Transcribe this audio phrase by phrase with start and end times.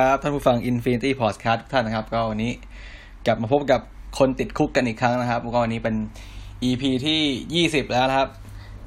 [0.00, 2.52] ครับท่านผู้ฟัง Infinity Podcast ทุกท่านนะครับก็วันนี้
[3.26, 3.80] กลับมาพบกับ
[4.18, 5.96] คนติดคุกกันอีกครั้งนะครับก็วันนี้เป็น
[6.68, 8.28] EP ที่ 20 แล้วนะครับ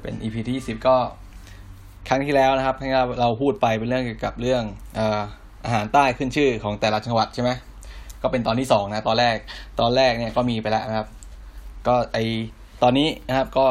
[0.02, 0.96] เป็น EP ที่ 20 ก็
[2.08, 2.90] ครั้งที่แล้วนะครับที่
[3.20, 4.62] เราพูดไปเป็นเรื่องเกี่ยวกับเรื่อง
[5.64, 7.50] อาหารใต้ขึ้นชื่อของแต่ละจังหวัดใช่ไหม
[8.22, 9.36] ก็เป็นตอนที่สองนะตอนแรก
[9.80, 11.08] ตอนแรกเนี่ยก็มีไปแล้วนะครับ
[11.86, 12.18] ก็ไอ
[12.82, 13.66] ตอนนี้นะครับก็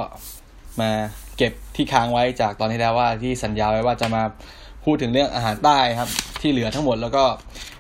[0.82, 0.92] มา
[1.38, 4.24] เก็บที่ค้างไว้จากตอนที่แล้วว่าที่สัญญาไว้ว่าจะมา
[4.88, 6.10] พูดถึงเรื่องอาหารใต้ครับ
[6.42, 7.24] ที่เหลือทั้งหมดแล้วก็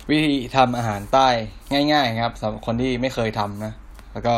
[0.09, 1.27] วิธีทำอาหารใต้
[1.91, 3.73] ง่าย ๆ ครับสำหรับคนที่ไม่เคยทำนะ
[4.13, 4.33] แล้วก็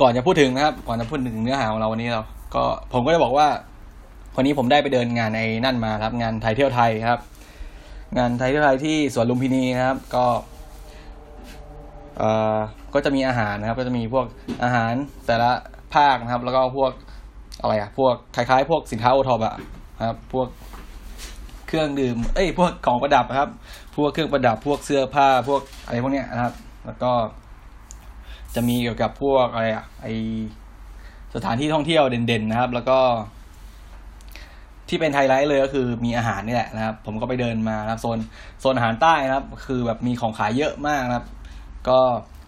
[0.00, 2.22] ก่อนจะพูดถึงนะครับ ก่อนจะพูดถึงเนื้อหาของเราวันนี้เรา
[2.54, 3.48] ก็ผมก็จะบอกว่า
[4.36, 7.20] วันนี้ผมได้ไปเดินงานในนั่นมาครับ งานไทยเที่ยวไทยครับ
[8.18, 10.26] งานไทยเที่ยวไทยที่สวนลุมพินีนะครับ ก็
[12.18, 12.58] เอ่อ
[12.94, 14.26] ก็จะมีอาหารนะครับ ก็จะมีพวก
[14.64, 14.92] อาหาร
[15.26, 15.50] แต่ละ
[15.94, 16.92] ภาคนะครับ แล้วก็พวก
[17.60, 19.54] อะไรอะพวกคล้ายๆ พวกสินค้าโอทอปอะ
[20.08, 20.48] ครับ พวก
[21.70, 23.50] เครื่องดื่ม เอ้ย พวกของประดับนะครับ
[23.96, 26.54] พวกเครื่องประดับ พวกเสื้อผ้า พวกอะไรพวกเนี้ยนะครับ
[26.86, 27.12] แล้วก็
[28.54, 30.06] จะมีเกี่ยวกับพวกอะไรอะไอ
[31.34, 32.98] สถานที่ท่องเที่ยวเด่นๆนะครับ แล้วก็
[34.88, 38.18] ที่เป็นไฮไลท์เลยก็คือมีอาหารนี่แหละนะครับ ผมก็ไปเดินมานะครับโซน
[38.60, 41.26] โซนอาหารใต้นะครับ คือแบบมีของขายเยอะมากนะครับ
[41.88, 41.98] ก็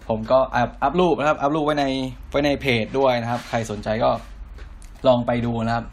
[0.09, 1.87] ผมก็อัพอัพรูปนะครับ อัพรูปไว้ใน
[2.31, 4.11] ไว้ในเพจด้วยนะครับ ใครสนใจก็
[5.07, 5.85] ลองไปดูนะครับ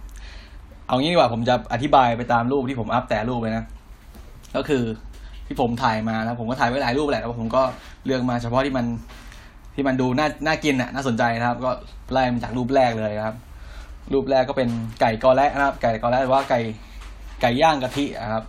[0.89, 3.65] เอางี้ดีกว่าผมจะอธิบายไปตามรูปที่ผมอัพแต่รูปเลยนะ
[4.55, 4.83] ก็คือ
[5.47, 7.61] ที่ผมถ่ายมานะผมก็ถ่ายไว้หลายรูปแหละแล้วผมก็
[8.05, 8.85] เลือกมาเฉพาะที่มัน
[9.75, 11.71] ที่มันดูน่าน่ากินน่ะน่าสนใจนะครับ ก็
[12.11, 13.35] ไล่มาจากรูปแรกเลยนะครับ
[14.13, 14.69] รูปแรกก็เป็น
[15.01, 16.59] ไก่กอแระนะครับ ไก่กอแระหรือว่าไก่
[17.41, 18.43] ไก่ย่างกะทินะครับ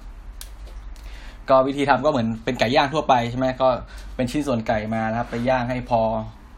[1.49, 3.69] ก็วิธีทำก็เหมือนเป็นไก่ย่างทั่วไปใช่ไหมก็
[4.17, 6.01] เป็นชิ้นส่วนไก่มานะครับ ไปย่างให้พอ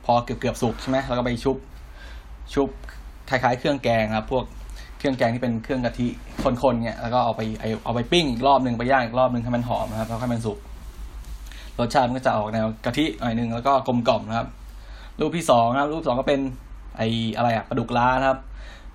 [0.05, 1.57] พอเกือบเกือบสุกใช่ไหมแล้วก็ไปชุบ
[2.55, 2.69] ชุบ
[3.29, 4.45] คล้ายๆเครื่องแกงครับ พวก
[5.03, 6.07] เครื่องแกงที่เป็นเครื่องกะทิ
[6.63, 7.41] คนๆเนี่ยแล้วก็เอาไป
[7.85, 10.59] เอาไปปิ้งอีกรอบหนึ่งไปย่างอีกรอบหนึ่งให้มันหอมนะครับแล้วให้มันสุก
[11.79, 14.49] รสชาติมันก็จะออกแนวกะทิหน่อยหนึ่งแล้วก็กลมกล่อมนะครับ
[15.21, 16.41] รูปที่สองนะครับ รูปสองก็เป็น
[16.97, 17.03] ไอ
[17.37, 18.39] อะไรอะปลาดุกล้านะครับ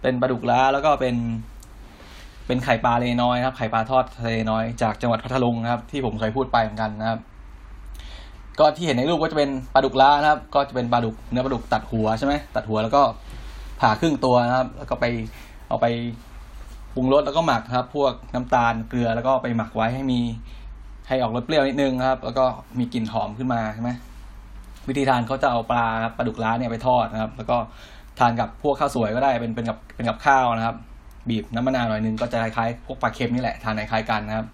[0.01, 1.15] เป็นปลาดุกล้าแล้วก็เป็น
[2.47, 7.19] เป็นไข่ปลาเลน้อยครับไข่ปลาทอดทะเลน้อยจากจังหวัดพัทลุงนะครับ ที่ผมเคยพูดไปเหมือนกันนะครับ
[8.59, 13.01] ก็ที่เห็นในรูปก็จะเป็นปลาดุกล้านะครับ ก็จะเป็นปลาดุกเนื้อปลาดุกตัดหัวใช่ไหมตัดหัวแล้วก็
[13.79, 15.05] ผ่าครึ่งตัวนะครับ แล้วก็ไป
[15.69, 15.85] เอาไป
[16.95, 20.19] ปรุงรสแล้วก็หมักครับ พวกน้ำตาลเกลือแล้วก็ไปหมักไว้ให้มี
[21.07, 22.45] ให้ออกรสเปรี้ยวนิดนึงครับ แล้วก็
[22.79, 23.91] มีกลิ่นหอมขึ้นมาใช่ไหม
[24.87, 25.85] วิธีทานเขาจะเอาปลา
[26.17, 27.57] ปลาดุกล้าเนี่ยไปทอดนะครับ แล้วก็
[28.19, 30.75] ทานกับพวกข้าวสวยก็ได้เป็นเป็นกับเป็นกับข้าวนะครับ
[31.29, 34.45] บีบน้ำมะนาวหน่อยนึงก็จะคล้ายๆพวกปลาเค็มนี่แหละทานคล้ายกันนะครับ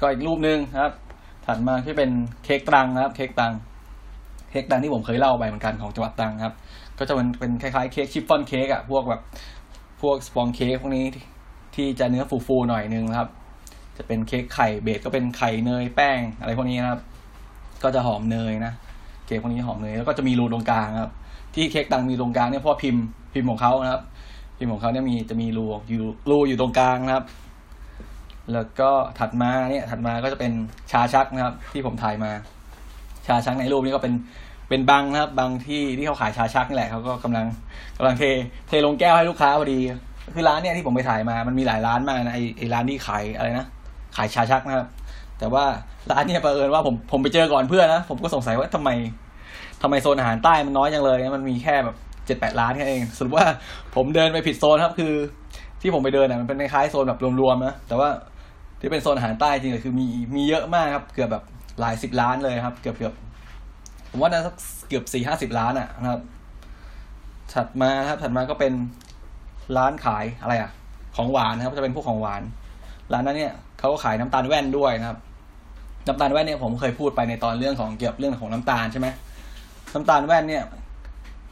[0.00, 0.92] ก็อีกรูปหนึ่งนะครับ
[1.46, 2.10] ถัดมาที่เป็น
[2.44, 3.52] เค้กตรังนะครับ เค้กตรัง
[4.50, 6.54] เค้กตรังที่ผมเคยเล่าไปเหมือนกันของจังหวัดตรังครับ
[6.98, 9.20] ก็จะเป็นเป็นคล้ายๆเค้กชิฟฟ่อนเค้กอะพวกแบบ
[10.00, 11.06] พวกสปองเค้กพวกนี้
[11.74, 13.28] ที่จะเนื้อฟูๆหน่อยนึงนะครับ
[13.96, 17.00] จะเป็นเค้กไข่เบสก็เป็นไข่เนยแป้งอะไรพวกนี้นะครับ
[17.82, 18.72] ก็จะหอมเนยนะ
[19.26, 21.12] เค้กพวกนี้หอมเนยแล้วก็จะมีรูตรงกลางครับ
[21.54, 23.02] ที่เค้กตังมีตรงกลางเนี่ยเพราะพิมพ์
[23.34, 24.02] พิมพ์ของเขานะครับ
[24.58, 27.24] พิมพ์ของเขาเนี่ยมีจะมีรูอยู่รูอยู่ตรงกลางนะครับ
[28.52, 30.52] แล้วก็ถัดมาเนี่ยถัดมาก็จะเป็น
[30.90, 32.30] ชาชักนะครับ ที่ผมถ่ายมา
[33.26, 34.14] ชาชักในรูปนี้ก็เป็น
[34.70, 37.46] เป็นบังนะครับบังที่ที่เขาขายชาชักนี่แหละเขาก็กำลัง
[37.98, 38.22] กำลังเท
[38.68, 39.78] เทลงแก้วให้ลูกค้าพอดี
[40.34, 43.66] คือร้านเนี่ยที่ผมไปถ่ายมามันมีหลายร้านมากนะไอไอร้านที่ขายอะไรนะ
[44.16, 44.86] ขายชาชักนะครับ
[45.38, 45.64] แต่ว่า
[46.10, 48.90] ร้านเนี่ยประเอิญว่าผมผมไปเจอก่อนเพื่อนนะผมก็สงสัยว่าทำไม
[49.82, 53.46] ทำไมโซนอาหารใต้มันน้อยจังเลยมันมีแค่แบบเจ็ดแปดร้านแค่เองสรุปว่า
[53.94, 55.12] ผมเดินไปผิดโซนครับ คือ
[55.80, 58.08] ที่ผมไปเดินน่ะมันเป็นคล้ายโซนแบบรวมๆนะแต่ว่า
[58.80, 61.44] ที่เป็นโซนอาหารใต้จริงๆคือมีมีเยอะมากครับ เกือบแบบ
[61.80, 63.14] หลายสิบล้านเลยครับ เกือบเกือบ
[64.10, 64.54] ผมว่าน่าสัก
[64.88, 66.20] เกือบสี่ห้าสิบล้านอะนะครับ
[67.54, 68.72] ถัดมาครับ ถัดมาก็เป็น
[69.76, 70.70] ร้านขายอะไรอะ
[71.16, 72.42] ของหวานนะครับ จะเป็นพวกของหวาน
[73.12, 75.18] ร้านนั้นเนี่ยเขาก็ขายน้ำตาลแว่นด้วยนะครับ
[76.06, 79.08] น้ำตาลแว่นเนี่ยผมเคยพูดไปในตอนเรื่องของเกี่ยวกับเรื่องของน้ำตาลใช่ไหม
[79.94, 80.64] น้ำตาลแว่นเนี่ย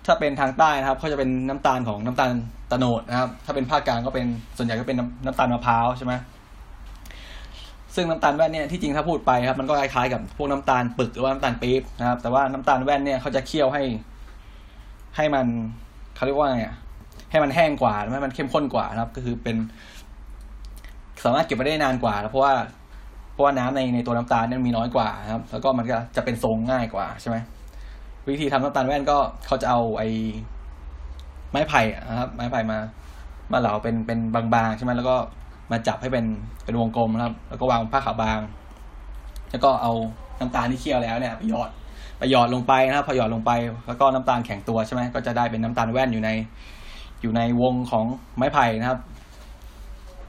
[0.07, 2.31] ถ้าเป็นทางใต้นะครับเขาจะเป็นน้ำตาลของน้ำตาล
[2.71, 4.27] ตะโนดนะครับ ถ้าเป็นภาคกลางก็เป็น
[4.57, 6.13] ส่วนใหญ่ก็เป็นน้ำน้ำตาลมะพร้าวใช่ไหม
[7.95, 13.83] ซึ่งน้ำตาลแว่นเนี่ยที่จริงถ้าพูดไปครับมันก็คล้ายๆกับพวกน้ำตาลปึกหรือว่าน้ำตาลปี๊บนะครับ แต่ว่าน้ำตาลแว่นเนี่ยเขาจะเคี่ยวให้
[15.17, 15.47] ให้มัน
[16.17, 16.75] เขาเรียกว่าไงอะ
[17.31, 19.57] ให้มันแห้งกว่าให้มันเข้มข้นกว่านะครับ ก็คือเป็น
[21.25, 22.53] สามารถเก็บไว้ได้นานกว่าเพราะว่า
[23.33, 27.37] เพราะว่าน้ำในในตัวน้ำตาลเนี่ยมีน้อยกว่านะครับ แล้วก็มันก็จะเป็นทรงง่ายกว่าใช่ไหม
[28.29, 30.09] วิธีทำน้ำตาลแว่นก็เขาจะเอาไอ้
[31.51, 32.79] ไม้ไผ่นะครับ ไม้ไผ่มา
[33.53, 35.17] มาเหลาเป็นเป็นบางๆใช่ไหมแล้วก็
[35.71, 36.27] มาจับให้เป็น
[36.65, 38.41] เป็นวงกลมนะครับ แล้วก็วางผ้าขาวบาง
[39.51, 39.93] แล้วก็เอา
[40.41, 41.71] น้ำตาลที่เคี่ยวแล้วเนี่ยไปหยอด
[42.19, 43.51] ไปหยอดลงไปนะครับพอหยอดลงไป
[43.87, 46.31] แล้วก็น้ำตาลแข็งตัวใช่ไหมก็จะได้เป็นน้ำตาลแว่นอยู่ใน
[47.23, 48.05] อยู่ในวงของ
[48.37, 49.01] ไม้ไผ่นะครับ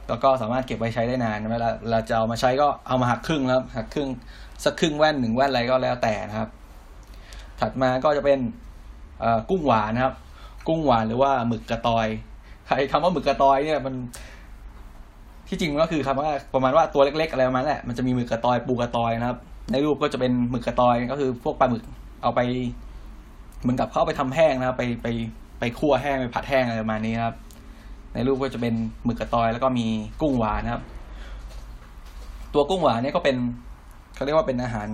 [0.07, 4.09] แล้วก็สามารถเก็บไว้ใช้ได้นานเวลาเราจะเอามาใช้ก็เอามาหักครึ่งแล้วหักครึ่ง
[4.63, 6.49] สักครึ่งแว่นหนึ่งแว่นอะไรก็แล้วแต่นะครับ
[7.59, 8.39] ถัดมาก็จะเป็น
[9.49, 10.15] กุ้งหวานนะครับ
[10.67, 12.07] กุ้งหวานหรือว่าหมึกกระตอย
[12.67, 13.95] ใครคำว่าหมึกกระตอยเนี่ยมัน
[15.49, 19.37] ที่จริงก็คือคำว่าประมาณว่าตัวเล็กๆอะไรประมาณนั้นแหละมันจะมีหมึกกระตอยปูกระตอยนะครับ
[19.71, 21.83] ในรูปก็จะเป็นหมึกกระตอยก็คือพวกปลาหมึก
[22.23, 22.39] เอาไป
[23.61, 25.07] เหมือนกับเขาไปทำแห้งนะครับ ไปไป
[25.59, 27.35] ไปคั่วแห้งไปผัดแห้งอะไรประมาณนี้ครับ
[28.13, 28.73] ในรูปก็จะเป็น
[29.05, 29.87] หมึกกระตอยแล้วก็มี
[30.21, 30.83] กุ้งหวานนะครับ
[32.53, 33.35] ตัวกุ้งหวานเนี่ยก็เป็น
[34.15, 34.87] เขาเรียกว่าเป็นอาหาร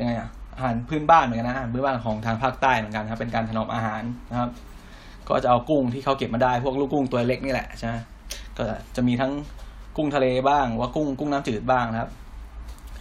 [0.00, 4.50] ยังไงอะอาหารพื้นบ้านเหมือนกันนะอาหารพื้นบ้านของทางภาคใต้เหมือนกันครับ เป็นการถนอมอาหารนะครับ
[5.28, 7.94] ก็จะเอากุ้งที่เขาเก็บมาได้พวกลูกกุ้งตัวเล็กนี่แหละใช่ไหม
[8.56, 8.62] ก็
[8.96, 9.32] จะมีทั้ง
[9.96, 12.10] กุ้งทะเลบ้างว่ากุ้งกุ้งน้ำจืดบ้างนะครับ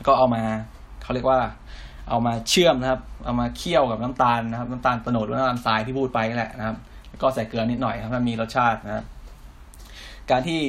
[0.08, 0.42] ก็เอามา
[1.04, 1.40] เขาเรียกว่า
[2.10, 6.78] เอามาเชื่อมนะครับ เอามาเคี่ยวกับน้ำตาลนะครับ น้ำตาลตโนดหรือน้ำตาลทรายที่พูดไปนี่แหละนะครับ
[7.10, 9.06] แล้วก็ใส่เกลือนิดหน่อยครับมันมีรสชาตินะครับ
[10.32, 10.62] การที่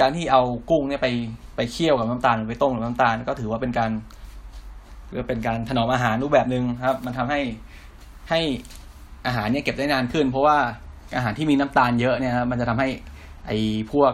[0.00, 1.08] การที่เอากุ้งเนี่ยไป
[1.56, 3.90] ไปเคี่ยวกับน้ำตาลไปต้มกับน้ำตาล ก็ถือว่าเป็นการ
[5.06, 7.40] เพื่อเป็นการถนอมอาหารรูปแบบหนึ่งครับ มันทำให้
[8.30, 8.40] ให้
[9.26, 10.56] อาหารเนี่ยเก็บได้นานขึ้น เพราะว่า
[11.16, 12.88] อาหารที่มีน้ำตาลเยอะเนี่ยครับมันจะทำให้
[13.46, 13.58] ไอ้
[13.92, 14.12] พวก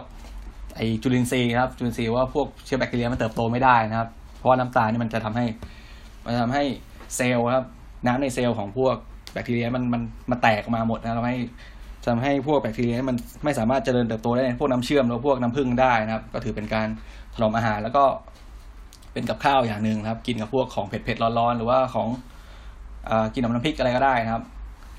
[0.75, 5.45] ไอจุลินทรีย์ครับจุลินทรีย์ว่าพวกเชื้อแบคทีเรียมันเติบโตไม่ได้นะครับ เพราะว่าน้ำตาลนี่มันจะทำให้
[6.25, 6.63] มันทำให้
[7.15, 7.65] เซลล์ครับ
[8.07, 8.95] น้ำในเซลล์ของพวก
[9.33, 10.01] แบคทีเรียมันมัน
[10.31, 11.37] มันแตกออกมาหมดนะทำให้
[12.07, 16.87] ทำให้พวกแบคทีเรียมันไม่สามารถเจริญเติบโตได้ในพวกน้ำเชื่อมหรือพวกน้ำผึ้งได้นะครับ ก็ถือเป็นการ
[17.35, 18.03] ถนอมอาหารแล้วก็
[19.13, 22.07] เป็นกับข้าวอย่างหนึ่งครับ กินกับพวกของเผ็ดๆร้อนๆหรือว่าของ
[23.09, 24.43] อกินกับน้ำพริกอะไรก็ได้นะครับ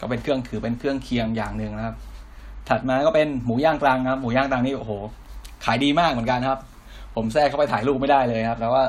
[0.01, 1.97] ก็เป็นเครื่องถือเป็นเครื่องเคียงอย่างหนึ่งนะครับ
[2.69, 4.93] ถัดมาก็เป็นหมูย่างตรังครับ หมูย่างตรังนี่โอ้โห
[5.65, 6.59] ขายดีมากเหมือนกันครับ
[7.17, 8.85] ผมแทรกเข้าไปถ่ายรูปไม่ได้เลยครับแล้วว่า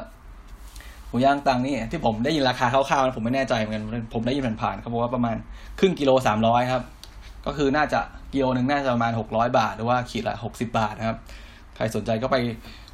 [1.09, 3.83] หมูย่างตังนี่ที่ผมได้ยินราคาคร่าวๆนะผมไม่แน่ใจเหมือนกัน
[4.13, 5.35] ผมได้ยินผ่านๆเขาบอกว่าประมาณ
[5.79, 6.83] ครึ่งกิโลสามร้อยครับ
[7.45, 7.99] ก็คือน่าจะ
[8.33, 11.17] กิโลหนึ่งน่าจะประมาณหกร้อยบาท หรือว่าขีดละหกสิบาทนะครับ
[11.75, 12.37] ใครสนใจก็ไป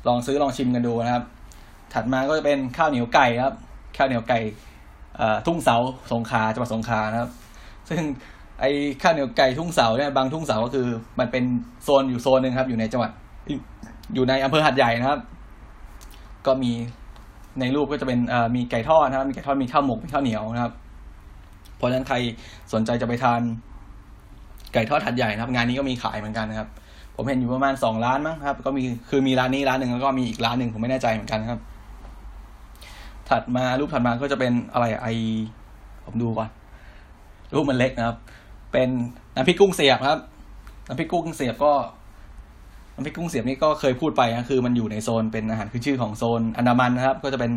[0.07, 1.23] ลองซื้อลองชิมกันดูนะครับ
[1.93, 3.55] ถัดมาก็จะเป็นข้าวเหนียวไก่ครับ
[3.97, 4.39] ข้าวเหนียวไก่
[5.45, 5.77] ทุ่งเสา
[6.11, 7.31] สงขาจังหวัดสงขลานะครับ
[7.89, 8.01] ซึ่ง
[8.61, 8.71] ไอ้
[9.01, 10.87] ข้าวเหนียวไก่ทุ่งเสาเนี่ยบางทุ่งเสาก็คือ
[11.19, 11.43] มันเป็น
[11.83, 13.11] โซนอยู่โซนหนึ่งครับ อยู่ในจังหวัด
[14.13, 15.19] อยู่ในอำเภอหัดใหญ่นะครับ
[16.45, 16.71] ก็มี
[17.59, 18.19] ในรูปก็จะเป็น
[18.55, 20.73] มีไก่ทอดนะครับ มีไก่ทอดมีข้าวหมกมีข้าวเหนียวนะครับ
[21.77, 22.15] เพราะฉะนั้นใคร
[22.73, 23.41] สนใจจะไปทาน
[24.73, 26.69] ไก่ทอดหัดใหญ่นะครับ งานนี้ก็มีขายเหมือนกันนะครับ
[27.15, 31.59] ผมเห็นอยู่ประมาณสองร้านมั้งครับ ก็มีคือมีร้านนี้ร้านหนึ่งแล้วก็มีอีกร้านหนึ่งผมไม่แน่ใจเหมือนกันครับ
[33.29, 35.07] ถัดมารูปถัดมาก็จะเป็นอะไรไอ
[36.05, 36.49] ผมดูก่อน
[37.55, 38.17] รูปมันเล็กนะครับ
[38.71, 38.89] เป็น
[39.35, 40.19] น้ำพริกกุ้งเสียบครับ
[40.87, 41.73] น้ำพริกกุ้งเสียบก็
[42.99, 47.51] น้ำพริกกุ้งเสียบนี่ก็เคยพูดไปนะคือมันอยู่ในโซนเป็นอาหารขึ้นชื่อของโซนอันดามันนะครับ ก็จะเป็น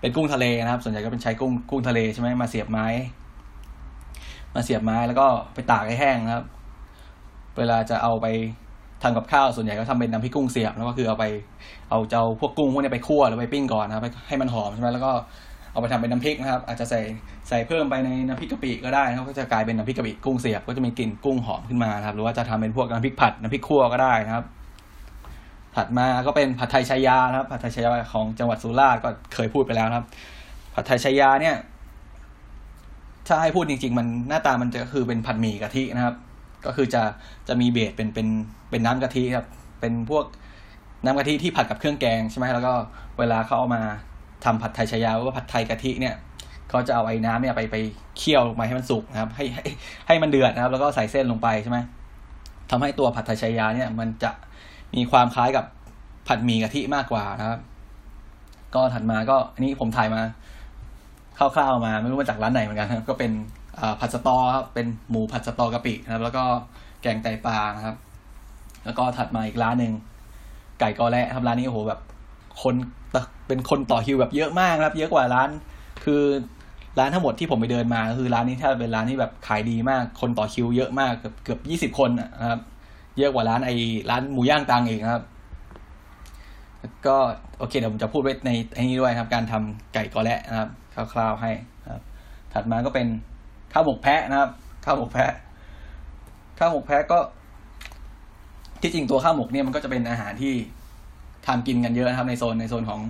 [0.00, 2.86] เป็นกุ้งทะเลนะครับ ส่วนใหญ่ก็เป็นใช้กุ้งกุ้งทะเลใช่ไหมมาเสียบไม้
[4.54, 6.44] มาเสียบไม้แล้วก็ไปตากให้แห้งนะครับ
[7.58, 8.26] เวลาจะเอาไป
[9.02, 11.24] ทำกับข้าวส่วนใหญ่ก็ทำเป็นน้ำพริกกุ้งเสียบแล้วก็คือเอาไป
[11.90, 15.12] เอาเจ้าพวกกุ้งพวกนี้ไปคั่วหรือไปปิ้งก่อนนะครับให้มันหอมใช่ไหมแล้วก็
[15.72, 17.00] เอาไปทำเป็นน้ำพริกนะครับ อาจจะใส่
[17.48, 24.44] ใส่เพิ่มไปในน้ำพริกกะปิก็ได้นะครับก็จะกลายเป็นน้ำพริกกะปิกุ้งเสียบก็จะมีกลิ่นกุ้งหอมขึ้นมาครับ หรือว่าจะทำเป็นพวกน้ำพริกผัดน้ำพริกคั่วก็ได้นะครับ
[25.76, 30.06] ถัดมาก็เป็นผัดไทยชายานะครับ ผัดไทยชายาของจังหวัดสุราษฎร์ก็เคยพูดไปแล้วครับ
[30.74, 31.56] ผัดไทยชายาเนี่ย
[33.28, 36.16] ถ้าให้พูดจริง ๆ มันหน้าตามันจะคือเป็นผัดหมี่กะทินะครับ
[36.66, 37.02] ก็คือจะ
[37.48, 38.28] จะมีเบสเป็นเป็น
[38.70, 39.46] เป็นน้ำกะทิครับ
[39.80, 40.24] เป็นพวก
[41.04, 42.72] น้ำกะทิที่ผัดกับเครื่องแกงใช่ไหมแล้วก็
[43.18, 43.82] เวลาเขาเอามา
[44.44, 46.14] ทำผัดไทยชายาว่าผัดไทยกะทิเนี่ย
[46.68, 47.76] เขาจะเอาไอ้น้ำเนี่ยไปไป
[48.18, 49.62] เคี่ยวลงไปให้มันสุกนะครับ ให้ให้
[50.06, 51.78] ให้มันเดือดนะครับ แล้วก็ใส่เส้นลงไปใช่ไหม
[52.70, 54.30] ทำให้ตัวผัดไทยชายาเนี่ย มันจะ
[54.96, 55.64] มีความคล้ายกับ
[56.28, 57.60] ผัดหมี่กะทิมากกว่านะครับ
[58.74, 60.22] ก็ถัดมาก็อันนี้ผมถ่ายมา
[61.38, 63.32] คร่าวๆมาไม่รู้มาจากร้านไหนเหมือนกันครับ ก็เป็น
[64.00, 66.44] ผัดสตอครับเป็นหมูผัดสตอกะปินะครับ แล้วก็
[67.02, 67.96] แกงไตปลานะครับ
[68.84, 69.92] แล้วก็ถัดมาอีกร้านหนึ่ง
[70.80, 72.00] ไก่กอแระครับร้านนี้โอ้โหแบบ
[72.62, 72.74] คน
[73.48, 75.48] เป็นคนต่อคิวแบบเยอะมากครับ เยอะกว่าร้าน
[76.04, 76.22] คือ
[76.98, 82.60] ร้านทั้งหมดที่ผมไปเดินมาคือร้านนี้ถ้าเป็นร้านที่แบบขายดีมาก คนต่อคิวเยอะมากเกือบเกือบยี่สิบคนนะครับ
[83.18, 83.74] เยอะกว่าร้านไอ้
[84.10, 85.24] ร้านหมูย่างตังเองครับ
[87.06, 87.16] ก็
[87.58, 90.68] โอเคเดี๋ยวผมจะพูดไว้ในไอ้นี้ด้วยครับ การทำไก่กอแระนะครับ
[91.12, 91.50] คร่าวๆให้
[91.92, 92.02] ครับ
[92.52, 93.06] ถัดมาก็เป็น
[93.72, 94.50] ข้าวหมกแพะนะครับ
[94.84, 95.32] ข้าวหมกแพะ
[96.58, 97.18] ข้าวหมกแพะก็
[98.82, 100.54] ที่จริงตัวข้าวหมกเนี่ยมันก็จะเป็นอาหารที่
[101.46, 103.00] ทำกินกันเยอะนะครับ ในโซนในโซนของ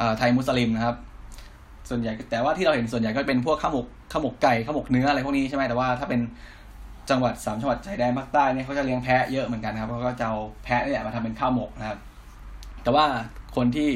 [0.00, 0.96] อไทยมุสลิมนะครับ
[1.88, 6.20] ส่วนใหญ่แต่ว่าที่เราเห็นส่วนใหญ่ก็เป็นพวกข้าวหมกข้าวหมกไก่ข้าวหมกเนื้ออะไรพวกนี้ใช่ไหมแต่ว่าถ้าเป็น
[7.10, 11.98] จังหวัดสามจังหวัดชายแดนภาคใต้เนี่ยเขาจะเลี้ยงแพะเยอะเหมือนกันครับเขาก็จะเอาแพะเนี่ยมาทำเป็นข้าวหมกนะครับ
[12.82, 13.04] แต่ว่า
[13.56, 13.88] คนที่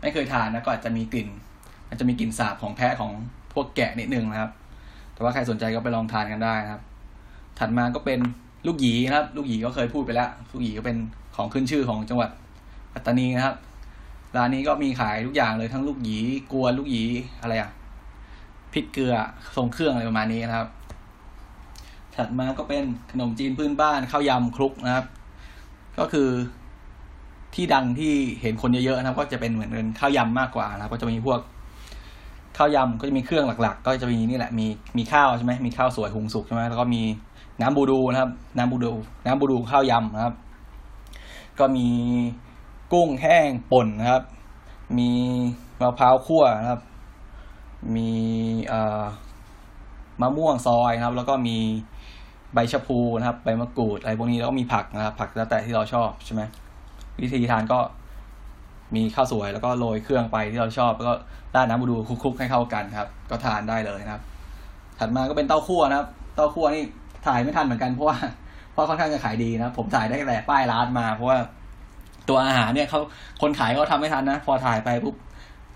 [0.00, 1.28] ไม่เคยทานนะก็อาจจะมีกลิ่น
[1.88, 3.12] อาจจะมีกลิ่นสาบของแพะของ
[3.52, 4.50] พวกแกะนิดนึงนะครับ
[5.14, 6.82] แต่ว่าใครสนใจก็ไปลองทานกันได้นะครับ
[7.58, 8.20] ถัดมาก็เป็น
[8.66, 10.96] ลูกหยีนะครับ ลูกหยีก็เคยพูดไปแล้วลูกหยีก็เป็น
[11.36, 12.30] ของขึ้นชื่อของจังหวัด
[12.94, 13.56] ปัตตานีนะครับ
[14.36, 16.18] ร้านนี้ก็มีขายทุกอย่างเลยทั้งลูกหยี
[16.52, 17.04] กวนลูกหยี
[17.42, 17.70] อะไรอะ
[18.72, 19.14] พริกเกลือ
[19.56, 20.68] ทรงเครื่องอะไรประมาณนี้นะครับ
[22.18, 25.06] ถัดมาก็เป็นขนมจีนพื้นบ้านข้าวยำคลุกนะครับ
[25.98, 26.28] ก็คือ
[27.54, 31.40] ที่ดังที่เห็นคนเยอะๆนะครับ ก็จะเป็นเหมือนเป็นข้าวยำมากกว่านะครับ ก็จะมีพวก
[32.56, 34.66] ข้าวยำก็จะมีเครื่องหลัก ๆ ก็จะมีนี่แหละมี
[34.98, 37.02] มีข้าวใช่ไหมมีข้าวสวยหุงสุกใช่ไหมแล้วก็มี
[37.60, 38.92] น้ำบูดูนะครับ น้ำบูดู
[39.26, 40.34] น้ำบูดูข้าวยำนะครับ
[41.58, 41.88] ก็มี
[42.92, 44.22] กุ้งแห้งป่นนะครับ
[44.98, 45.10] มี
[45.80, 46.82] มะพร้าวคั่วนะครับ
[47.94, 48.10] มี
[50.20, 51.58] มะม่วงซอยนะครับ แล้วก็มี
[52.54, 56.42] ใบชะพูนะครับ ใบมะกรูดอะไรพวกนี้แล้วก็มีผักนะครับ ผักแล้วแต่ที่เราชอบใช่ไหม
[57.22, 57.78] วิธีทานก็
[58.96, 61.14] มีข้าวสวยแล้วก็โรยเครื่องไปที่เราชอบ แล้วก็
[61.54, 64.22] ราดน้ำบูดูคลุกๆให้เข้ากันครับ ก็ทานได้เลยนะครับ
[64.98, 66.82] ถัดมาก็เป็นเต้าคั่วนะครับ เต้าคั่วนี่
[67.26, 68.16] ถ่ายไม่ทันเหมือนกันเพราะว่า
[68.72, 71.38] เพราะค่อนข้างจะขายดีนะผมถ่ายได้แต่ป้ายร้านมา เพราะว่า
[72.28, 73.00] ตัวอาหารเนี่ยเขา
[73.42, 75.14] คนขายก็ทำไม่ทันนะ พอถ่ายไปปุ๊บ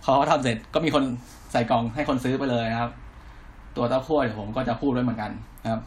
[0.03, 1.05] เขาทำเสร็จก็มีคน
[1.53, 2.91] ใส่กล่องให้คนซื้อไปเลยนะครับ
[3.77, 5.31] ตัวเต้าคั่วเดี๋ยวผมก็จะพูดด้วยเหมือนกัน
[5.65, 5.81] นะครับ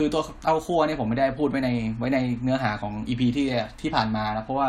[0.00, 3.46] คือตัวเต้าคั่วเนี่ยผมไม่ได้พูดไว้ในไว้ในเนื้อหาของอีพีที่
[3.80, 4.68] ที่ผ่านมานะเพราะว่า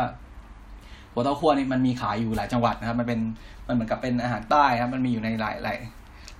[1.14, 3.20] ตัวเต้าคั่วนี่มันมีขายอยู่หลายจังหวัดนะครับ มันเป็น
[3.66, 5.78] มันเหมือนกับเป็นอาหารใต้ครับ มันมีอยู่ในหลายหลาย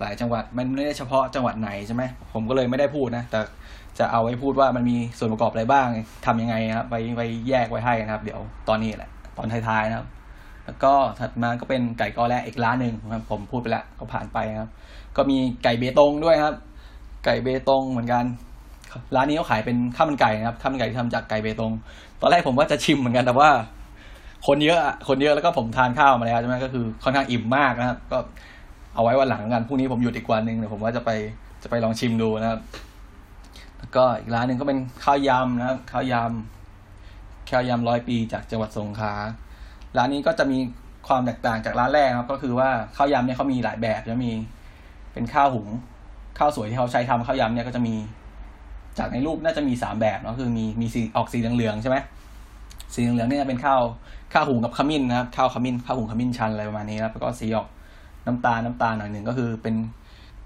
[0.00, 3.40] หลายจังหวัด มันไม่ได้เฉพาะจังหวัดไหนใช่ไหมผมก็เลยไม่ได้พูดนะ แต่
[3.98, 5.86] จะเอาไว้พูดว่ามันมีส่วนประกอบอะไรบ้าง
[6.26, 10.06] ทำยังไงนะครับไปไปแยกไว้ให้นะครับ เดี๋ยวตอนนี้แหละ ตอนท้ายๆนะครับ
[10.64, 14.70] แล้วก็ถัดมาก็เป็นไก่กอแลอีกร้านหนึ่งครับผมพูดไปแล้วก็ผ่านไปครับ
[15.16, 16.54] ก็มีไก่เบตงด้วยครับ
[17.24, 18.24] ไก่เบตงเหมือนกัน
[19.16, 21.72] ร้านนี้เขาขายเป็นข้าวมันไก่นะครับข้าวมันไก่ที่ทำจากไก่เบตง
[22.20, 23.48] ตอนแรกผมว่าจะชิมเหมือนกันแต่ว่า
[24.46, 24.78] คนเยอะ
[25.08, 28.18] คนเยอะแล้วก็ผมทานข้าวมาแล้วใช่ไหมก็คือค่อนข้างอิ่มมากนะครับ ก็
[28.94, 31.10] เอาไว้วันหลังกันพรุ่งนี้ผมหยุดอีกวันหนึ่งเดี๋ยวผมว่าจะไป
[31.62, 32.60] จะไปลองชิมดูนะครับ
[33.78, 39.14] แล้วก็อีกร้านหนึ่งก็เป็นข้าวยำนะครับข้าวยำข้าวยำร้อยปีจากจังหวัดสงขลา
[39.96, 40.58] ร้านนี้ก็จะมี
[41.08, 44.32] ความแตกต่างจากร้านแรกครับ ก็คือว่าข้าวยำเนี่ยเขามีหลายแบบจะมี
[45.12, 45.68] เป็นข้าวหุง
[46.38, 47.94] ข้าวสวยที่เขาใช้ทำข้าวยำเนี่ยก็จะมี
[48.98, 51.96] จากในรูปน่าจะมีสามแบบเนาะคือมีมีสีออกสีเหลืองๆใช่ไหม
[52.94, 53.82] สีเหลืองๆเนี่ยเป็นข้าว
[54.32, 57.66] ข้าวหุงกับขมิ้นนะครับข้าวขมิ้นข้าวหุงขมิ้นชันอะไรประมาณนี้ครับแล้วก็สีออก
[58.26, 59.74] น้ำตาลน้ำตาลหน่อยหนึ่งก็คือเป็น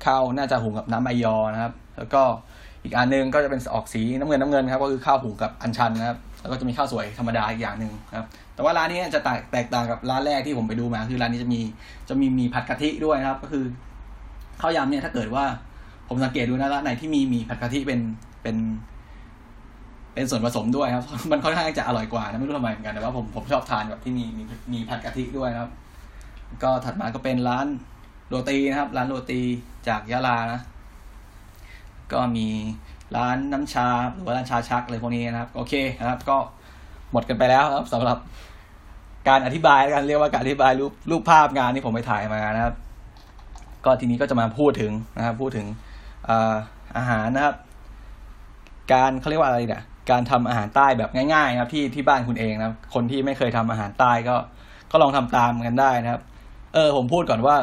[0.04, 2.22] ข้าวน่าจะหุงกับน้ำใบยอนะครับ แล้วก็
[2.84, 11.60] อีกอันนึงก็จะเป็นออกสีน้ำเงินน้ำเงินครับก็คือข้าวหุงกับอัญชันนะครับแล้วก็จะมีข้าวสวยธรรมดาอีกอย่างหนึ่งครับแต่ว่าร้านนี้จะแตกแตกต่างกับร้านแรกที่ผมไปดูมา คือร้านนี้จะมี
[12.08, 13.64] จะมีมีผัดกะทิด้วยนะครับ ก็คือ
[14.60, 15.44] ข้าวยำเนี่ยถ้าเกิดว่า
[16.08, 18.00] ผมสังเกตดูนะร้านไหนที่มีมีผัดกะทิเป็น
[18.44, 18.56] เป็น
[20.14, 25.70] เป็นส่วนผสมด้วยครับ มันค่อนข้างจะอร่อยกว่านะไม่รู้ทำไมเหมือนกันแต่ว่าผมผมชอบทานแบบที่มีมีมีผัดกะทิด้วยนะครับ
[26.62, 27.66] ก็ถัดมาก็เป็นร้าน
[28.28, 29.40] โรตีนะครับ ร้านโรตี
[29.88, 30.60] จากยะลานะ
[32.12, 32.48] ก็มี
[33.16, 36.36] ร้านน้ำชาหรือว่าร้านชาชักอะไรพวกนี้นะครับ โอเคนะครับ ก็
[37.12, 38.18] หมดกันไปแล้วครับสำหรับ
[39.28, 42.74] การอธิบายกันเรียกว่าการอธิบายรูปรูปภาพงานที่ผมไปถ่ายมานะครับ
[43.84, 45.66] ก็ทีนี้ก็จะมาพูดถึงนะครับ พูดถึง
[46.96, 47.54] อาหารนะครับ
[48.92, 54.36] การเขาเรียกว่าอะไรเนี่ยการทำอาหารใต้แบบง่ายๆนะครับที่ที่บ้านคุณเองนะคนที่ไม่เคยทำอาหารใต้ก็
[54.90, 56.22] ก็ลองทำตามกันได้นะครับ
[56.74, 57.56] เออผมพูดก่อนว่า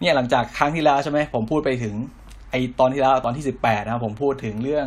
[0.00, 1.94] เนี่ยหลังจากครั้งที่แล้วใช่ไหมผมพูดไปถึง
[2.50, 4.86] ไอตอนที่แล้วตอนที่สิบแปดนะครับผมพูดถึงเรื่อง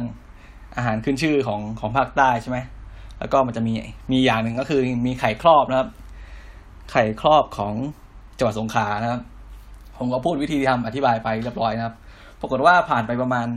[0.76, 2.58] อาหารขึ้นชื่อของของภาคใต้ใช่ไหม
[3.20, 3.74] แล้วก็มันจะมี
[4.12, 5.90] มีอย่างหนึ่งก็คือมีไข่ครอบนะครับ
[6.92, 7.74] ไข่ครอบของ
[8.38, 9.22] จังหวัดสงขลานะครับ
[9.98, 11.96] ผมก็พูดวิธีทำอธิบายไปเรียบร้อยนะครับ
[12.42, 13.48] ปรากฏว่าผ่านไปประมาณ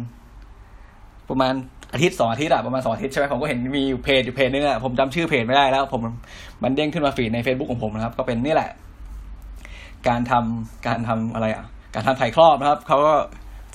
[1.31, 1.55] ประมาณ
[1.93, 6.01] อาทิตย์สองอาทิตย์อะประมาณสองอาทิตย์ใช่ไหมผมก็เห็นมีเพจอยู่เพจนึงอะผมจำชื่อเพจไม่ได้แล้ว ผม
[6.63, 8.71] มันเด้งขึ้นมาฟีดใน Facebook ของผมนะครับ ก็เป็นนี่แหละ
[10.09, 13.15] การทำการทำอะไรอะการทำไข่ครอบนะครับเขาก็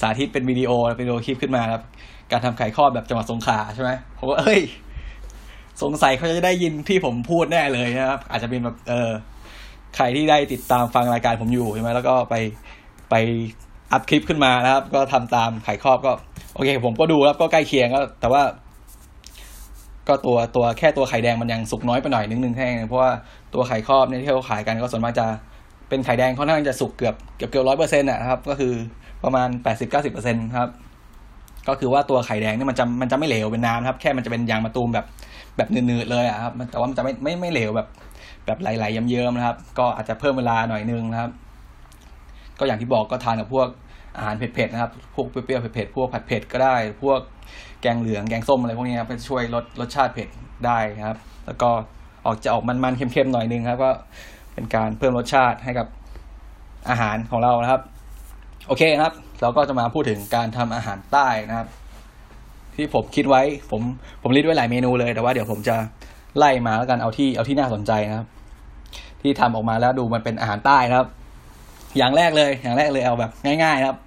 [0.02, 1.84] สาธิตเป็นวิดีโอเป็นวิดีโอคลิปขึ้นมาครับ
[2.32, 4.62] การทำไข่ครอบแบบจังหวัดสงขลาใช่ไหมผมก็เอ้ย
[5.82, 9.12] สงสัยเขาจะได้ยินที่ผมพูดแน่เลยนะครับ อาจจะเป็นแบบเออ
[9.96, 12.36] ใครที่ได้ติดตามฟังรายการผมอยู่ใช่ไหมแล้วก็ไป
[13.10, 13.16] ไป
[13.92, 16.12] อัพคลิปขึ้นมานะครับ ก็ทำตามไข่ครอบก็
[16.54, 18.42] โอเค ผมก็ดูแล้วก็ใกล้เคียงก็ แต่ว่า
[20.08, 23.12] ก็ตัวตัวแค่ตัวไข่แดงมันยังสุกน้อยไปหน่อยนึงนึงแค่เพราะว่า
[23.54, 25.26] ตัวไข่ครอบเนี่ยที่เขาขายกันก็ส่วนมากจะ
[25.90, 28.74] เป็นไข่แดงค่อนข้างจะสุกเกือบเกือบเกือบร้อยเปอร์เซ็นต์นะครับ ก็คือ
[29.24, 30.70] ประมาณแปดสิบเก้าสิบเปอร์เซ็นต์ครับ
[31.68, 35.06] ก็คือว่าตัวไข่แดงเนี่ยมันจะมันจะไม่เหลวเป็นน้ำครับ แค่มันจะเป็นยางมะตูมแบบ
[35.58, 37.88] แบบเนืดๆเลยอะครับแต่ว่ามันจะไม่ไม่ไม่เหลวแบบ
[38.46, 41.32] แบบไหลๆเยิ้มๆนะครับ ก็อาจจะเพิ่มเวลาหน่อยนึงนะครับ
[42.60, 43.68] ก็อย่างที่บอกก็ทานกับพวก
[44.18, 47.20] อาหารเผ็ดๆนะครับ พวกเปรี้ยวๆเผ็ดๆพวกผัดเผ็ดก็ได้ พวก
[47.82, 50.28] แกงเหลืองแกงส้มอะไรพวกนี้ครับจะช่วยลดรสชาติเผ็ด
[50.66, 51.70] ได้ครับ แล้วก็
[52.26, 53.92] ออกจะออกมันๆเค็มๆหน่อยนึงครับ ก็
[54.54, 55.88] เป็นการเพิ่มรสชาติให้กับ
[56.90, 57.82] อาหารของเรานะครับ
[58.68, 61.68] โอเคครับ เราก็จะมาพูดถึงการทำอาหารใต้นะครับ
[62.76, 63.82] ที่ผมคิดไว้ผม
[64.22, 65.76] ผม list ไว้หลายเมนูเลยแต่ว่าเดี๋ยวผมจะ
[66.38, 68.28] ไล่มาแล้วกันเอาที่เอาที่น่าสนใจนะครับ
[69.22, 71.08] ที่ทำออกมาแล้วดูมันเป็นอาหารใต้นะครับ
[71.98, 73.98] อย่างแรกเลย อย่างแรกเลยเอาแบบง่ายๆนะครับ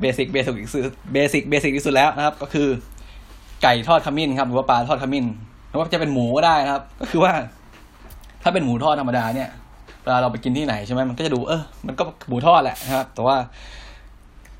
[0.00, 0.82] basic basic ที่สุด
[1.12, 2.68] เบสิกเบสิกที่สุดแล้วนะครับ ก็คือ
[3.62, 5.26] ไก่ทอดขมิ้นครับหรือว่าปลาทอดขมิ้น
[5.68, 7.32] หรือว่าจะเป็นหมูก็ได้นะครับ ก็คือว่า
[8.42, 9.50] ถ้าเป็นหมูทอดธรรมดาเนี่ย
[10.02, 13.36] เวลาเราไปกินที่ไหนใช่ไหมมันก็จะดูเออมันก็หมูทอดแหละนะครับ แต่ว่า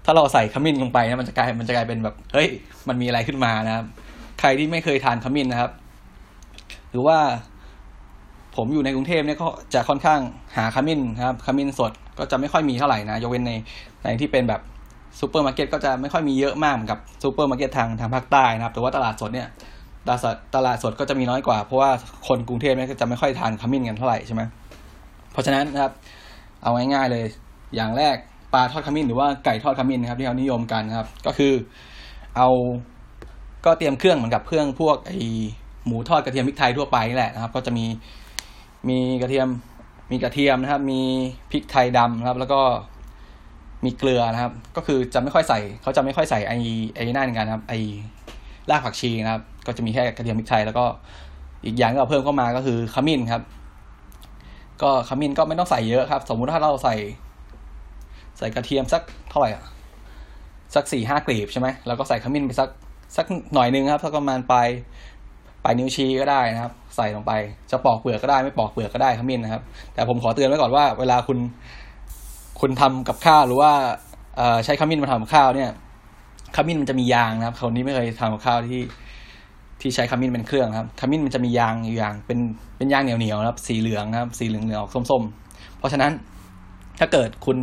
[0.04, 2.48] ถ้าเราใส่ขมิ้นลงไปนะมันจะกลายมันจะกลายเป็นแบบเฮ้ย
[2.88, 3.84] มันมีอะไรขึ้นมานะครับ
[4.40, 5.70] ใครที่ไม่เคยทานขมิ้นนะครับ
[6.90, 7.18] หรือว่า
[8.56, 10.20] ผมอยู่ในกรุงเทพเนี่ยก็จะค่อนข้าง
[10.56, 13.52] หาขมิ้นครับขมิ้นสดก็จะไม่ค่อยมีเท่าไหร่นะยกเว้นใน
[14.04, 14.60] ในที่เป็นแบบ
[15.20, 19.48] ซูเปอร์มาร์เก็ตก็จะไม่ค่อยมีเยอะมากเหมือนกับซูเปอร์มาร์เก็ตทางทางภาคใต้นะครับ แต่ว่าตลาดสดเนี่ย
[20.06, 21.90] ตลาดสดตลาดสดก็จะมีน้อยกว่า เพราะว่า
[22.28, 24.42] คนกรุงเทพเนี่ยจะไม่ค่อยทานขมิ้นกันเท่าไหร่ใช่ไหม
[25.32, 25.92] เพราะฉะนั้นนะครับ
[26.62, 27.24] เอาง่ายๆเลย
[27.76, 28.16] อย่างแรก
[28.52, 31.52] ปลาทอดขมิ้นหรือว่าไก่ทอดขมิ้นนะครับที่เขานิยมกันนะครับ ก็คือ
[32.36, 32.48] เอา
[33.64, 35.12] ก็เตรียมเครื่องเหมือนกับเครื่องพวกไอ
[35.86, 37.84] หมูทอดกระเทียมพริกไทยทั่วไปนี่แหละนะครับ ก็จะมี
[38.88, 39.48] มีกระเทียม
[40.10, 41.00] มีกระเทียมนะครับ มี
[41.50, 42.60] พริกไทยดำนะครับ แล้วก็
[43.84, 46.52] มีเกลือนะครับ ก็คือจะไม่ค่อยใส่เขาจะไม่ค่อยใส่ไอ
[46.96, 47.72] ไอนั่นกันครับ ไอ
[48.70, 50.84] รากผักชีนะครับ ก็จะมีแค่กระเทียมพริกไทยแล้วก็
[51.64, 53.42] อีกอย่างก็เพิ่มเข้ามาก็คือขมิ้นครับ
[54.82, 56.94] ก็ขมิ้นก็ไม่ต้องใส่เยอะครับ สมมุติถ้าเราใส่
[58.38, 59.64] ใส่กระเทียมสักเท่าไหร่อะ
[60.74, 62.68] สักสี่ห้ากลีบใช่ไหมแล้วก็ใส่ขมิ้นไปสัก
[63.16, 64.68] สักหน่อยนึงครับสักประมาณปลาย
[65.15, 65.15] ป
[65.66, 67.32] ลายนิ้วชี้ก็ได้นะครับ ใส่ลงไป
[67.70, 69.62] จะปอกเปลือกก็ได้ไม่ปอกเปลือกก็ได้ขมิ้นนะครับ
[69.94, 71.38] แต่ผมขอเตือนไว้ก่อนว่า เวลาคุณ
[72.60, 73.70] คุณทำกับข้าวหรือว่า
[74.64, 75.70] ใช้ขมิ้นมาทำกับข้าวเนี่ย
[76.56, 78.80] ขมิ้นมันจะมียางนะครับคนนี้ไม่เคยทำกับข้าวที่
[79.80, 82.38] ที่ใช้ขมิ้นเป็นเครื่องครับขมิ้นมันจะมียางอยู่ยางเป็น
[82.76, 86.12] เป็นยางเหนียวเหนียวนะครับ สีเหลืองนะครับ สีเหลืองเหลืองออกส้มๆ เพราะฉะนั้น
[86.98, 87.56] ถ้าเกิดคุณ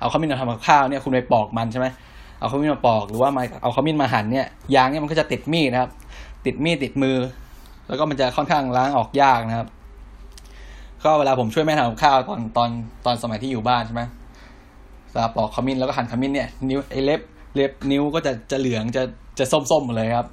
[0.00, 1.86] เอาขมิ้นมาทำกับข้าวเนี่ยคุณไปปอกมันใช่ไหม
[2.40, 5.90] เอาขมิ้นมาปอกหรือว่ามาเอาขมิ้นมาหั่นเนี่ยยางเนี่ยมันก็จะติดมีดนะครับ
[6.46, 7.16] ติดมีดติดมือ
[7.88, 9.68] แล้วก็มันจะค่อนข้างล้างออกยากนะครับ
[11.04, 12.70] ก็เวลาผมช่วยแม่ทำกับข้าวตอนตอน
[13.04, 14.02] ตอนสมัยที่อยู่บ้านใช่ไหม
[15.12, 17.20] เวลาปอกขมิ้นแล้วก็หั่นขมิ้นเนี่ยนิ้วไอ้เล็บ
[17.54, 19.02] เล็บนิ้วก็จะจะเหลืองจะ
[19.38, 20.28] จะส้มๆหมดเลยครับ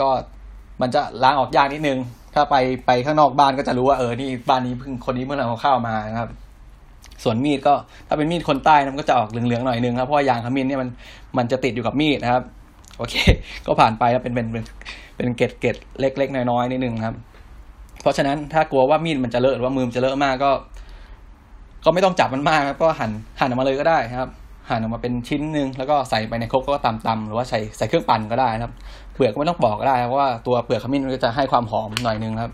[0.00, 0.08] ก็
[0.80, 1.98] มันจะล้างออกยากนิดนึง
[2.34, 6.30] ถ้าไปไปข้างนอกบ้านก็จะรู้ว่าเออนี่บ้านนี้เพิ่งคนนี้เมื่อทำข้าวมานะครับ
[7.22, 7.74] ส่วนมีดก็
[8.08, 10.88] ถ้าเป็นมีดคนใต้มันก็จะออกเหลืองๆหน่อยนึงครับเพราะว่ายางขมิ้นเนี่ยมัน
[11.36, 12.42] มันจะติดอยู่กับมีดนะครับ
[12.98, 13.14] โอเค
[13.66, 14.64] ก็ผ่านไปแล้วเป็นเป็นเป็น
[15.16, 17.16] เป็นเกล็ดเกล็ดเล็กๆน้อยๆนิดนึงครับ
[18.02, 20.50] เพราะฉะนั้นถ้ากลัวว่ามีดมันจะเลอะหรือว่ามือมันจะเลอะมากก็
[21.84, 24.30] ก็ไม่ต้องจับมันมากครับก็หั่นหั่นออกมาเลยก็ได้ครับ
[24.68, 28.72] หั่นออกมาเป็นชิ้นหนึ่งแล้วก็ใส่ไปในครกก็ตำๆหรือว่าใส่ใส่เครื่องปั่นก็ได้นะครับ
[29.14, 32.52] เปลือกก็ไม่ต้องบอกก็ได้เพราะว่าตัวเปลือกขมิ้นมันจะให้ความหอมหน่อยนึงครับ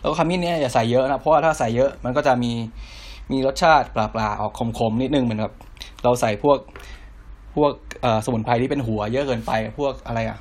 [0.00, 2.52] แล้วขมิ้นเนี่ยอย่าใส่เยอะนะเพราะว่าถ้าใส่เยอะมันก็จะมี
[3.32, 5.54] มีรสชาติปลาๆออกขมๆนิดนึงเหมือนแบบ
[6.04, 6.58] เราใส่พวก
[7.54, 7.72] พวก
[8.24, 10.38] สมุนไพรที่เป็นหัวเยอะเกินไป พวกอะไรอะ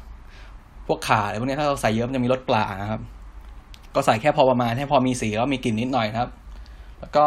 [0.88, 3.02] พวกขาอะไรพวกนี้ถ้าเราใส่เยอะมันจะมีรสปลานะครับ
[3.96, 6.30] ก็ใส่แค่พอประมาณให้พอมีสีแล้วมีกลิ่นนิดหน่อยนะครับ
[7.00, 7.24] แล้วก็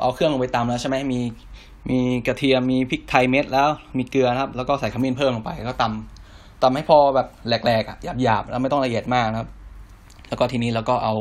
[0.00, 1.20] เอาเครื่องลงไปตำแล้วใช่ไหมมี
[1.90, 9.48] มีกระเทียมมีพริกไทยเม็ดแล้วมีเกลือนะครับ แล้วก็ใส่ขมิ้นเพิ่มลงไปก็ตำตำให้พอแบบแหลกๆอะหยาบๆแล้วไม่ต้องละเอียดมากนะครับ
[10.28, 11.14] แล้วก็ทีนี้เราก็เอา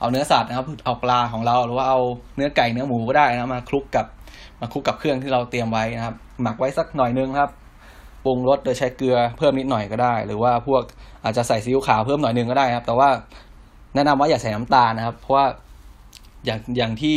[0.00, 2.00] เอาเนื้อสัตว์นะครับ เอาปลาของเราหรือว่าเอา
[2.36, 4.06] เนื้อไก่เนื้อหมูก็ได้นะมาคลุกกับ
[4.60, 7.50] มาคลุกกับเครื่องที่เราเตรียมไว้นะครับ หมักไว้สักหน่อยนึงครับ
[8.24, 10.82] ปรุงรสโดยใช้เกลือเพิ่มนิดหน่อยก็ได้ หรือว่าพวก
[11.24, 13.08] อาจจะใส่ซีอิ๊วขาวเพิ่มหน่อยนึงก็ได้ครับ แต่ว่า
[13.94, 15.46] แนะนำว่าอย่าใส่น้ำตาลนะครับ เพราะว่า
[16.46, 17.16] อย่างอย่างที่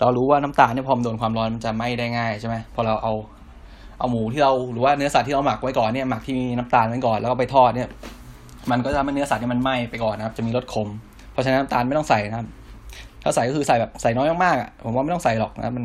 [0.00, 3.12] เรารู้ว่าน้ำตาลเนี่ยพอมโดนความร้อนมันจะไหม้ได้ง่ายใช่ไหมพอเราเอา
[3.98, 7.88] เอาหมูที่เราหรือว่าเนื้อสัตว์ที่เราหมักไว้ก่อนเนี่ยหมักที่มีน้ำตาลไว้ก่อนแล้วก็ไปทอดเนี่ย
[8.70, 10.88] มันก็จะทำให้เนื้อสัตว์เนี่ยมันไหม้ไปก่อนนะครับ จะมีรสขม
[11.32, 12.46] เพราะฉะนั้นน้ำตาลไม่ต้องใส่นะครับ
[13.22, 15.84] ถ้าใส่ก็คือใส่แบบใส่น้อยมากๆผมว่าไม่ต้องใส่หรอกนะมัน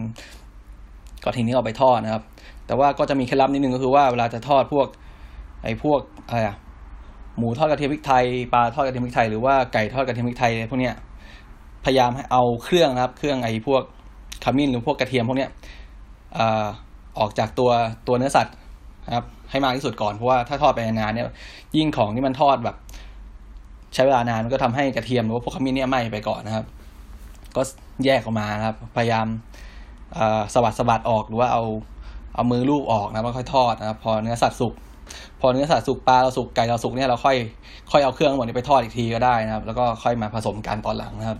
[1.23, 2.23] ก็ทีนี้เอาไปทอดนะครับ
[2.67, 4.87] แต่ว่าก็จะมีเคล็ดลับนิดนึงก็คือว่าเวลาจะทอดพวก
[5.63, 6.57] ไอ้พวกอะไรอะ
[7.37, 10.95] หมูทอดกระเทียมพริกไทยปลาทอดกระเทียมพริกไทยหรือว่าไก่ทอดกระเทียมพริกไทยพวกเนี้ย
[11.85, 13.83] พยายามให้เอาเครื่องนะครับเครื่องไอ้พวก
[14.43, 15.49] ขมิ้นหรือพวกกระเทียมพวกเนี้ย
[17.19, 17.71] ออกจากตัว
[18.07, 18.55] ตัวเนื้อสัตว์
[19.07, 21.25] นะครับ ให้มากที่สุดก่อนเพราะว่าถ้าทอดไปนานเนี่ย
[21.77, 22.75] ยิ่งของที่มันทอดแบบ
[23.93, 26.65] ใช้เวลานานมันก็ทำให้กระเทียมหรือว่าพวกขมิ้นเนี่ยไหม้ไปก่อนนะครับ
[27.55, 27.61] ก็
[28.05, 29.27] แยกออกมาครับ พยายาม
[30.53, 31.63] สวัสดสวัดออกหรือว่าเอา
[32.35, 34.73] เอามือลูบออกนะแล้วค่อยทอดนะครับพอเนื้อสัตว์สุก
[35.41, 37.35] พอเนื้อสัตว์สุกปลาเราสุกไก่เราสุกเนี่ยเราค่อย
[37.91, 41.39] ค่อยเอาเครื่องหมดนี้ไปทอดอีกทีก็ได้นะครับ แล้วก็ค่อยมาผสมกันตอนหลังนะครับ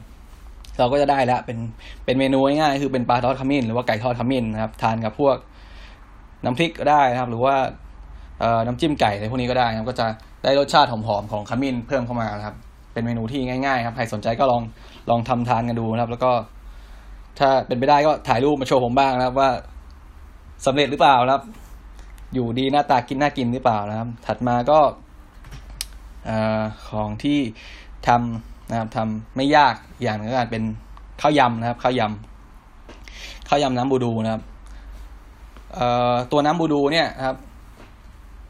[0.80, 1.58] เราก็จะได้แล้วเป็น
[2.06, 5.36] เป็นเมนูง่ายๆคือเป็นปลาทอดขมิ้นหรือว่าไก่ทอดขมิ้นนะครับทานกับพวก
[6.46, 7.56] น้ำพริกก็ได้นะครับ หรือว่า
[8.66, 10.06] น้ำจิ้มไก่อะไรพวกนี้ก็ได้นะครับก็จะ
[10.44, 12.56] ได้รสชาติหอมๆของขมิ้นเพิ่มเข้ามานะครับ
[12.94, 14.62] เป็นเมนูที่ง่ายๆครับใครสนใจก็ลอง
[15.10, 16.32] ลองทำทานกันดูนะครับ แล้วก็
[17.40, 19.50] ถ้าเป็นไปได้ก็ถ่ายรูปมาโชว์ผมบ้างนะครับ ว่า
[20.66, 21.44] สำเร็จหรือเปล่านะครับ
[22.34, 24.80] อยู่ดีหน้าตากินน่ากินหรือเปล่านะครับ ถัดมาก็
[26.90, 27.40] ของที่
[28.08, 30.64] ทำนะครับทำไม่ยากอย่างนึงก็การเป็น
[31.22, 34.42] ข้าวยำนะครับข้าวยำข้าวยำน้ำบูดูนะครับ
[35.76, 35.82] เอ
[36.32, 37.38] ตัวน้ำบูดูเนี่ยนะครับ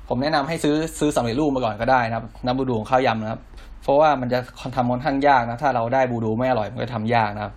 [0.08, 3.42] ผมแนะนำให้ซื้อซื้อสำเร็จรูปมาก่อนก็ได้นะครับ น้ำบูดูของข้าวยำนะครับ
[3.84, 4.40] เพราะว่ามันจะ
[4.76, 7.54] ทำค่อนข้างยากนะ ถ้าเราได้บูดูไม่อร่อยมันก็ทำยากนะครับ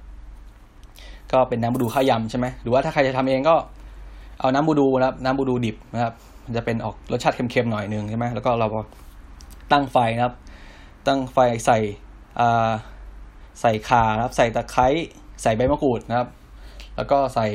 [1.32, 3.54] ก็เป็นน้ำบูดูข้าวยำใช่ไหมหรือว่าถ้าใครจะทำเองก็
[4.40, 8.68] เอาน้ำบูดูนะครับน้ำบูดูดิบนะครับ มันจะเป็นออกรสชาติเค็มๆหน่อยนึงใช่ไหมแล้วก็เรา
[9.72, 10.34] ตั้งไฟนะครับ
[11.06, 11.78] ตั้งไฟใส่
[13.60, 14.86] ใส่ข่านะครับ ใส่ตะไคร้
[15.42, 16.28] ใส่ใบมะกรูดนะครับ
[16.96, 17.46] แล้วก็ใส่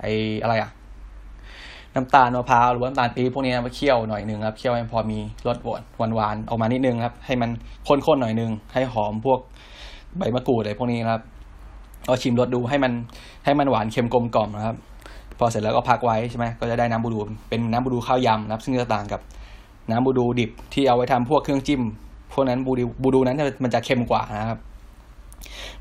[0.00, 0.06] ไอ
[0.42, 0.70] อะไรอะ
[1.94, 5.56] น้ำตาลมะพร้าวหรือว่าน้ำตาลปี๊บพวกนี้มาเคี่ยวหน่อยนึงครับเคี่ยวให้พอมีรส
[5.98, 7.50] หวานหวานออกมานิดนึงครับ ให้มัน
[7.86, 9.40] ข้นๆหน่อยนึงให้หอมพวก
[10.18, 11.22] ใบมะกรูดอะไรพวกนี้นะครับ
[12.10, 12.92] เอาชิมรสดูให้มัน
[13.44, 14.76] ให้มันหวานเค็มกลมกล่อมนะครับ
[15.38, 17.18] พอเสร็จแล้วก็พักไว้ใช่ไหมก็จะได้น้ำบูดู
[17.48, 19.20] เป็นน้ำบูดูข้าวยำนะครับ ซึ่งจะต่างกับ
[19.90, 21.82] น้ำบูดูดิบที่เอาไว้ทำพวกเครื่องจิ้ม
[22.32, 24.58] พวกนั้นบูดูบูดูนั้นมันจะเค็มกว่านะครับ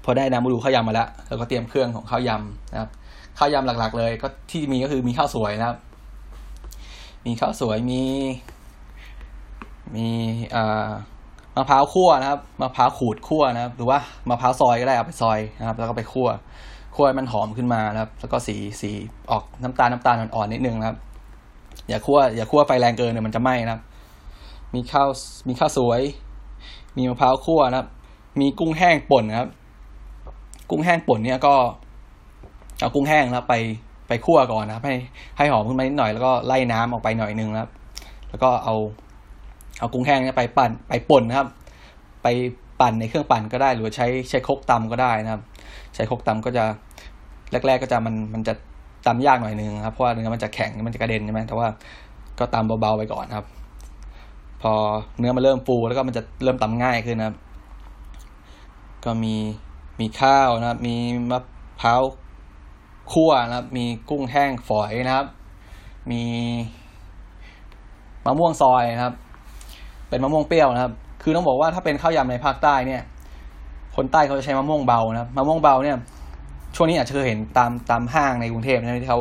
[0.03, 2.89] พอได้น้ำบูดูข้าวยำมาแล้วเราก็เตรียมเครื่องของข้าวยำนะครับ
[3.37, 5.77] ข้าวยำหลัก ๆ เลยก็ที่มีก็คือมีข้าวสวยนะครับ
[7.25, 8.01] มีข้าวสวยมี
[9.95, 10.07] มี
[10.55, 10.89] อ่า
[11.59, 16.27] มะพร้าวคั่วนะครับมะพร้าวขูดคั่วนะครับ หรือว่ามะพร้าวซอยก็ได้เอาไปซอยนะครับ แล้วก็ไปคั่ว
[16.95, 18.89] คั่วให้มันหอมขึ้นมานะครับ แล้วก็สีสี
[19.31, 20.97] ออกน้ำตาลน้ำตาลอ่อนๆนิดนึงนะครับ
[21.89, 23.81] อย่าคั่วอย่าคั่วไฟแรงเกินเดี๋ยมันจะไหม้นะครับ
[24.73, 25.07] มีข้าว
[25.47, 26.01] มีข้าวสวย
[26.97, 27.87] มีมะพร้าวคั่วนะครับ
[28.39, 29.49] มีกุ้งแห้งป่นนะครับ
[30.69, 31.55] กุ้งแห้งป่นเนี่ยก็
[32.79, 33.55] เอากุ้งแห้งนะครับไป
[34.07, 34.95] ไปคั่วก่อนนะครับ ให้
[35.37, 37.71] ให้หอมขึ้นมานิดหน่อยแล้วก็ไล่น้ำออกไปหน่อยนึงนะครับ
[38.29, 38.75] แล้วก็เอา
[39.79, 41.47] เอากุ้งแห้งเนี่ยไปปั่นไปป่นนะครับ
[42.23, 42.27] ไป
[42.81, 45.41] ปั่นในเครื่องปั่นก็ได้ หรือใช้ใช้คกตำก็ได้นะครับ
[45.95, 46.65] ใช้คกตำก็จะ
[47.51, 48.53] แรก ๆ ก็จะมันมันจะ
[49.07, 51.67] ตำยากหน่อยนึงครับเพราะว่าเนื้อมันจะแข็งมันจะกระเด็นใช่ไหมแต่ว่า
[52.39, 53.45] ก็ตำเบาๆไปก่อนครับ
[54.61, 54.73] พอ
[55.19, 57.35] เนื้อมันเริ่มฟูแล้วก็มันจะเริ่มตำง่ายขึ้นนะครับ
[59.05, 59.35] ก็มี
[59.99, 60.95] มีข้าวนะครับ มี
[61.31, 61.39] มะ
[61.81, 62.01] พร้าว
[63.11, 65.27] คั่วนะครับ มีกุ้งแห้งฝอยนะครับ
[66.11, 66.23] มี
[68.25, 69.15] มะม่วงซอยนะครับ
[70.09, 70.93] เป็นมะม่วงเปรี้ยวนะครับ
[71.23, 73.01] คือต้องบอกว่าถ้าเป็นข้าวยำในภาคใต้เนี่ย
[73.95, 75.97] คนใต้เขาจะใช้มะม่วงเบานะครับมะม่วงเบาเนี่ย
[76.75, 79.19] ช่วงนี้อาจจะเคยเห็นตามตามห้างในกรุงเทพนะที่เขา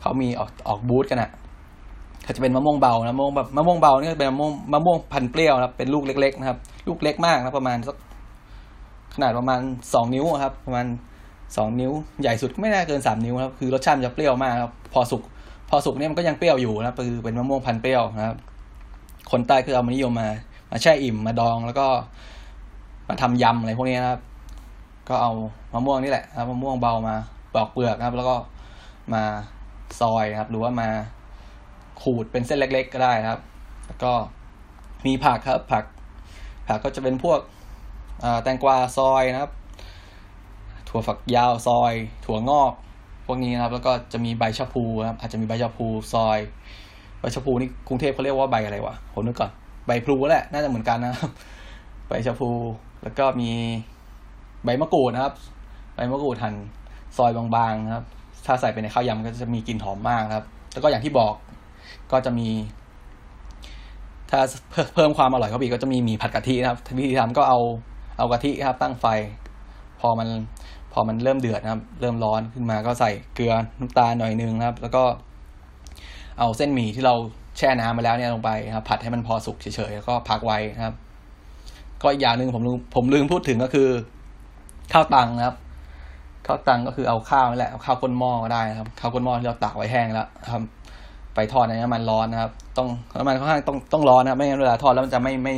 [0.00, 1.30] เขามีออกออกบูธกันอะ
[2.24, 6.58] เขาจะเป็นมะม่วงเบานะมะม่วงแบบมะม่วงเบานี่เป็นมะม่วงมะม่วงพันเปรี้ยวนะครับเป็นลูกเล็กๆนะครับ
[6.88, 7.96] ลูกเล็กมากนะประมาณสัก
[9.14, 9.60] ขนาดประมาณ
[9.94, 10.86] สองนิ้วครับ ประมาณ
[11.56, 15.22] สองนิ้วใหญ่สุดไม่น่าเกินสามนิ้วครับคือรสชาติมันจะเปรี้ยวมากครับพอสุก
[15.70, 18.36] พอสุกเนี่ยมันก็ยังเปรี้ยวอยู่นะครับคือเป็นมะม่วงพันเปรี้ยวนะครับ
[19.30, 20.28] คนใต้คือเอามานิยมมา
[20.70, 21.86] มาแช่อิ่มมาดองแล้วก็
[23.08, 24.20] มาทำยำอะไรพวกนี้นะครับ
[25.08, 25.32] ก็เอา
[25.72, 27.16] มะม่วงนี่แหละครับมะม่วงเบามา
[27.54, 28.36] ปอกเปลือกนะครับ แล้วก็
[29.14, 29.22] มา
[30.00, 30.88] ซอยครับ หรือว่ามา
[32.02, 33.40] ขูดเป็นเส้นเล็ก ๆ ก็ได้ครับ
[33.86, 34.12] แล้วก็
[35.06, 35.84] มีผักครับ ผัก
[36.68, 37.40] ผักก็จะเป็นพวก
[38.42, 39.52] แตงกวาซอยนะครับ
[40.88, 41.92] ถั่วฝักยาวซอย
[42.24, 42.72] ถั่วงอก
[43.26, 46.38] พวกนี้นะครับ แล้วก็จะมีใบชะพูครับอาจจะมีใบชะพูซอย
[47.34, 49.50] ชะพูนี่กรุงเทพเขาเรียกว่าใบอะไรวะผมนึกก่อน
[49.86, 51.30] ใบพลูแหละ น่าจะเหมือนกันนะครับ
[52.08, 52.50] ใบชะพู
[53.02, 53.50] แล้วก็มี
[54.64, 55.34] ใบมะกรูดนะครับ
[55.94, 56.54] ใบมะกรูดหั่น
[57.16, 58.04] ซอยบางๆนะครับ
[58.46, 61.34] ถ้าใส่ไปในข้าวยำก็จะมีกลิ่นหอมมากครับ แล้วก็อย่างที่บอก
[62.12, 62.48] ก็จะมี
[64.30, 64.40] ถ้า
[64.94, 67.58] เพิ่มความอร่อยเข้าไปก็จะมีหมี่ผัดกะทินะครับวิธีทำก็เอา
[68.18, 69.06] เอากะทิครับตั้งไฟ
[70.00, 70.28] พอมัน
[70.92, 75.02] พอมันเริ่มเดือดนะครับ เริ่มร้อนขึ้นมาก็ใส่เกลือน้ำตาลหน่อยนึงนะครับ แล้วก็
[76.38, 77.14] เอาเส้นหมี่ที่เรา
[77.58, 80.94] แช่น้ำมาแล้วเนี่ยลงไปครับผัดให้มันพอสุกเฉยๆแล้วก็พักไว้นะครับ
[82.02, 83.88] ก็อีกอย่างหนึ่งผมลืมผมลืมพูดถึงก็คือ
[84.92, 85.56] ข้าวตังนะครับ
[86.46, 90.62] ข้าวตังก็คือเอาข้าวนี่แหละเอาข้าวก้นหม้อก็ได้นะครับข้าวก้นหม้อที่เราตากไว้แห้งแล้วครับ
[91.34, 95.56] ไปทอดในน้ำมันร้อนนะครับ ต้องน้ำมันค่อนข้างต้องต้องร้อนนะครับไม่งั้นเวลาทอดแล้วมันจะไม่ไม่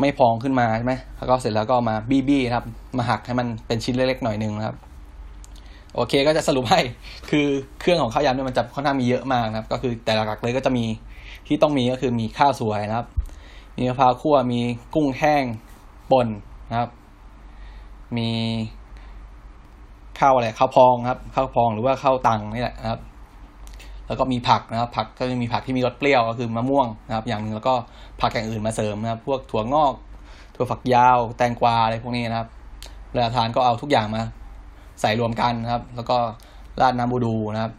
[0.00, 2.64] ไม่พองขึ้นมาใช่ไหมแล้วก็เสร็จแล้วก็มาบี้บี้ครับ
[2.98, 4.76] มาหักให้มันเป็นชิ้นเล็กๆหน่อยนึงนะครับ
[5.96, 6.80] โอเคก็จะสรุปให้
[7.30, 7.46] คือ
[7.80, 10.84] เครื่องของข้าวยำเนี่ยมันจะค่อนข้างมีเยอะมากนะครับ ก็คือแต่หลักๆเลยก็จะมี
[11.46, 13.06] ที่ต้องมีก็คือมีข้าวสวยนะครับ
[13.76, 14.60] มีมะพร้าวคั่วมี
[14.94, 15.44] กุ้งแห้ง
[16.10, 16.28] ป่น
[16.70, 16.90] นะครับ
[18.16, 18.30] มี
[20.18, 23.00] ข้าวอะไรข้าวพองครับข้าวพองหรือว่าข้าวตังนี่แหละนะครับ
[24.06, 27.74] แล้วก็มีผักนะครับ ผักก็จะมีผักที่มีรสเปรี้ยวก็คือมะม่วงนะครับ อย่างหนึ่งแล้วก็
[28.20, 29.94] ผักอย่างอื่นมาเสริมนะครับ พวกถั่วงอก
[30.54, 32.48] ถั่วฝักยาว แตงกวาอะไรพวกนี้นะครับ
[33.12, 34.22] เวลาทานก็เอาทุกอย่างมา
[35.00, 36.16] ใส่รวมกันนะครับ แล้วก็
[36.80, 37.72] ราดน้ำบูดูนะครับ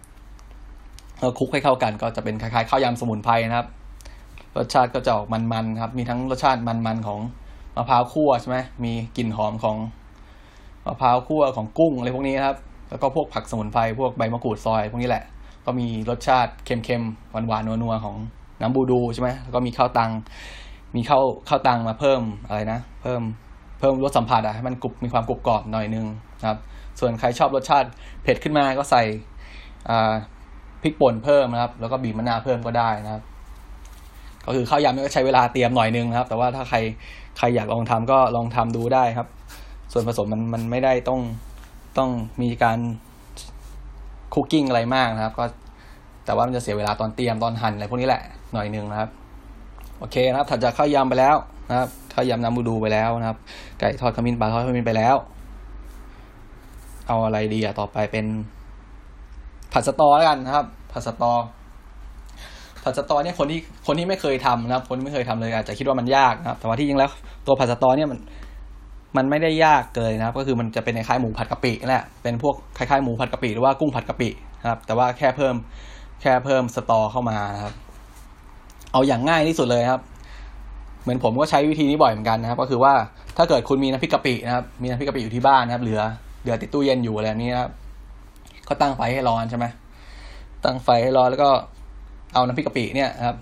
[1.19, 3.67] แล้วคลุกให้เข้ากันก็จะเป็นคล้ายๆข้าวยำสมุนไพรนะครับ
[4.57, 7.19] รสชาติก็จะออกมันๆครับ มีทั้งรสชาติมันๆของ
[7.75, 9.77] มะพร้าวคั่วใช่ไหมมีกลิ่นหอมของ
[10.85, 12.57] มะพร้าวคั่วของกุ้งอะไรพวกนี้ครับ
[12.89, 15.23] แล้วก็พวกผักสมุนไพรพวกใบมะกรูดซอยพวกนี้แหละ
[15.65, 18.15] ก็มีรสชาติเค็มๆหวานๆนัวๆของ
[18.61, 20.11] น้ำบูดูใช่ไหมแล้วก็มีข้าวตัง
[20.95, 23.21] มีข้าวข้าวตังมาเพิ่มอะไรนะ เพิ่ม
[23.79, 26.05] เพิ่มรสสัมผัสอะให้มันกรุบมีความกรุบกรอบหน่อยนึง
[26.39, 26.57] นะครับ
[26.99, 27.89] ส่วนใครชอบรสชาติ
[28.23, 29.03] เผ็ดขึ้นมาก็ใส่
[30.81, 33.23] พริกป่นเพิ่มนะครับ แล้วก็บีบมะนาวเพิ่มก็ได้นะครับ
[34.45, 36.77] ก็คือข้าวยำก็ใช้เวลาเตรียมหน่อยนึงนะครับ แต่ว่าถ้าใคร
[37.37, 39.27] ใครอยากลองทำก็ลองทำดูได้ครับ
[39.91, 41.21] ส่วนผสมมันมันไม่ได้ต้อง
[41.97, 42.09] ต้อง
[42.41, 42.79] มีการ
[44.33, 45.45] คุกกิ้งอะไรมากนะครับ ก็
[46.25, 48.21] แต่ว่ามันจะเสียเวลาตอนเตรียมตอนหั่นอะไรพวกนี้แหละ
[48.53, 49.09] หน่อยนึงนะครับ
[49.99, 51.35] โอเคนะครับถัดจากข้าวยำไปแล้ว
[51.69, 53.37] นะครับข้าวยำน้ำบูดูไปแล้วนะครับ
[53.79, 55.15] ไก่ทอดขมิ้นปลาทอดขมิ้นไปแล้ว
[57.07, 58.25] เอาอะไรดีอะต่อไปเป็น
[59.73, 61.31] ผัดสตอแล้วกันนะครับ ผัดสตอ
[62.83, 67.09] ผัดสตอเนี่ยคนที่คนที่ไม่เคยทำนะครับ คนที่ไม่เคยทำเลยอาจจะคิดว่ามันยากนะครับ แต่ว่าที่จริงแล้ว
[67.47, 68.19] ตัวผัดสตอเนี่ยมัน
[69.17, 74.29] มันไม่ได้ยากเลยนะครับ ก็คือมันจะเป็นคล้ายหมูผัดกะปินั่นแหละเป็นพวกคล้ายๆหมูผัดกะปิหรือว่ากุ้งผัดกะปิ
[74.61, 75.55] นะครับ แต่ว่าแค่เพิ่ม
[76.21, 77.73] แค่เพิ่มสตอเข้ามานะครับ
[78.91, 80.01] เอาอย่างง่ายที่สุดเลยครับ
[81.01, 82.93] เหมือนผมก็ใช้วิธีนี้บ่อยเหมือนกันนะครับ ก็คือว่า
[83.37, 86.01] ถ้าเกิดคุณมีน้ำพริกกะปินะครับ มีน้ำพริกกะปิอยู่ที่บ้านนะครับ เหลือ
[86.41, 87.71] เหลือติดตู้เย็นอยู่อะไรนี้นะครับ
[88.67, 89.65] ก็ตั้งไฟให้ร้อนใช่ไหม
[90.63, 91.49] ตั้งไฟให้ร้อนแล้วก็
[92.33, 93.37] เอาน้ำพริกกะปิเนี่ยครับ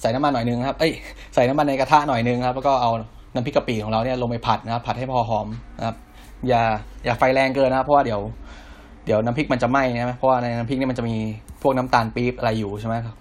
[0.00, 0.92] ใส่น้ำมันหน่อยนึงครับ เอ้ย
[1.34, 2.90] ใส่น้ำมันในกระทะหน่อยนึงครับ แล้วก็เอา
[3.34, 5.46] น้ำพริกกะปิของเราเนี่ยลงไปผัดนะครับ ผัดให้พอหอม
[5.78, 5.96] นะครับ
[6.48, 6.62] อย่า
[7.04, 8.20] อย่าไฟแรงเกินนะครับเพราะว่าเดี๋ยว
[9.06, 11.16] เดี๋ยวน้ำพริกมันจะไหม้ใช่ไหมเพราะว่าในน้ำพริกเนี่ยมันจะมี
[11.62, 13.16] พวกน้ำตาลปี๊บอะไรอยู่ใช่ไหมครับ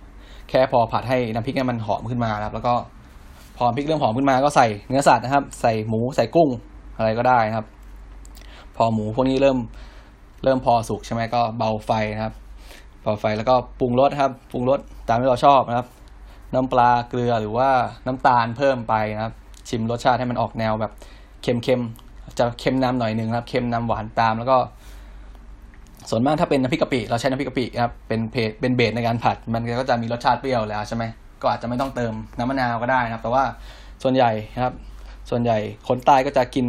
[0.49, 2.73] แค่พอผัดให้น้ำพริกเนี่ยมันหอมขึ้นมาครับ แล้วก็
[3.57, 6.49] พอพริกเริ่มหอมขึ้นมาก็ใส่เนื้อสัตว์นะครับ ใส่หมูใส่กุ้ง
[6.97, 7.65] อะไรก็ได้นะครับ
[8.77, 9.57] พอหมูพวกนี้เริ่ม
[10.43, 12.33] เริ่มพอสุกใช่ไหมก็เบาไฟนะครับ
[13.03, 15.87] เบาไฟแล้วก็ปรุงรสครับ ปรุงรสตามที่เราชอบนะครับ
[16.53, 17.69] น้ำปลาเกลือหรือว่า
[18.07, 19.33] น้ำตาลเพิ่มไปนะครับ
[19.69, 20.91] ชิมรสชาติให้มันออกแนวแบบ
[21.41, 24.57] เค็มๆจะเค็มนำหน่อยหนึ่งครับ เค็มนำหวานตามแล้วก็
[26.09, 31.03] ส่วนมากถ้าเป็นน้ำพริกกะปิเราใช้น้ำพริกกะปิครับเป็นเพเป็นเบสในการผัด มันก็จะมีรสชาติเปรี้ยวแล้วใช่ไหม
[31.41, 33.43] ก็อาจจะไม่ต้องเติมน้ำมะนาวก็ได้นะครับ แต่ว่า
[34.03, 34.73] ส่วนใหญ่นะครับ
[35.29, 36.65] ส่วนใหญ่คนใต้ก็จะกิน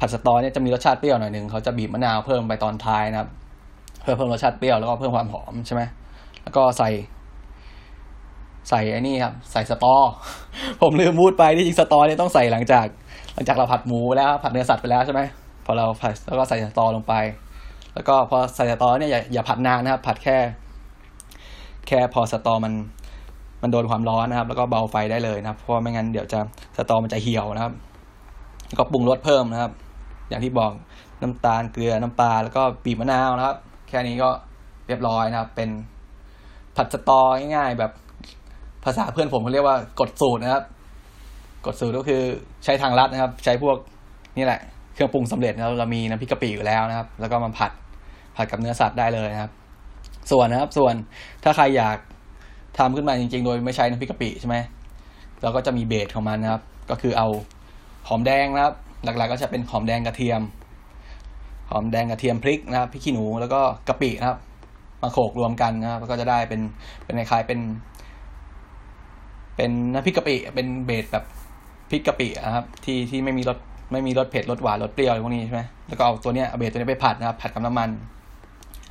[0.00, 3.28] ผัดสตอเนี่ยจะมีรสชาติเปรี้ยวหน่อยหนึ่งเขาจะบีบมะนาวเพิ่มไปตอนท้ายนะครับ
[4.02, 5.82] เพื่อเพิ่มรสชาติเปรี้ยวแล้วก็เพิ่มความหอมใช่ไหม
[6.42, 6.90] แล้วก็ใส่
[8.70, 9.94] ใส่ไอ้นี่ครับ ใส่สตอ
[10.80, 12.86] ผมลืมพูดไปที่จริงสตอเนี่ยต้องใส่หลังจาก
[13.34, 15.20] หลังจากเราผัดหมูแล้วผัดเนื้อสัตว์ไปแล้วใช่ไหม
[15.64, 17.14] พอเราผัดแล้วก็ใส่สตอลงไป
[17.94, 20.36] แล้วก็พอใส่สตอเนี่ยอย่าอย่าผัดนานนะครับ ผัดแค่
[21.86, 22.72] แค่พอสตอมัน
[23.62, 26.40] มันโดนความร้อนนะครับ แล้วก็เบาไฟได้เลยนะครับ เพราะไม่งั้นเดี๋ยวจะ
[26.76, 27.72] สตอมันจะเหี่ยวนะครับ
[28.78, 29.72] ก็ปรุงรสเพิ่มนะครับ
[30.30, 30.72] อย่างที่บอก
[31.22, 33.56] น้ำตาลเกลือน้ำปลาแล้วก็บีมะนาวนะครับ
[33.88, 34.30] แค่นี้ก็
[34.86, 35.70] เรียบร้อยนะครับ เป็น
[36.76, 37.20] ผัดสตอ
[37.56, 37.92] ง่ายๆ แบบ
[38.84, 40.64] ภาษาเพื่อนผมเขาเรียกว่ากดสูตรนะครับ
[41.66, 42.22] กดสูตรก็คือ
[42.64, 43.76] ใช้ทางลัดนะครับ ใช้พวก
[44.36, 44.60] นี่แหละ
[44.94, 47.72] เครื่องปรุงสำเร็จแล้วเรามีน้ำพริกกะปิอยู่แล้วนะครับ แล้วก็มาผัด
[48.36, 49.52] ผัดกับเนื้อสัตว์ได้เลยนะครับ
[50.30, 50.94] ส่วนนะครับ ส่วน
[51.44, 51.98] ถ้าใครอยาก
[52.78, 54.56] ทำขึ้นมาจริง ๆ โดยไม่ใช้น้ำพริกกะปิใช่ไหม
[55.42, 57.28] เราก็จะมีเบสของมันนะครับ ก็คือเอา
[58.08, 60.40] หอมแดงนะครับ หลักๆก็จะเป็นหอมแดงกระเทียม
[61.70, 64.38] หอมแดงกระเทียมพริกนะครับพริกขี้หนูแล้วก็กะปินะครับ
[65.02, 66.60] มาโขกรวมกันนะครับก็จะได้เป็น
[67.04, 67.60] เป็นคล้ายๆเป็น
[69.56, 71.24] เป็นน้ำพริกกะปิเป็นเบสแบบ
[71.90, 73.58] พริกกะปินะครับ ที่ที่ไม่มีรส
[73.92, 77.88] ไม่มีรสเผ็ดรสหวานรสเปรี้ยวอะไรพวกนี้ใช่ไหมแล้วก็เอาตัวเนี้ยเบสตัวนี้ไปผัดนะครับ ผัดกับน้ำมัน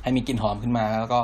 [0.02, 1.20] ให้มีกลิ่นหอมขึ้นมาแล้วก็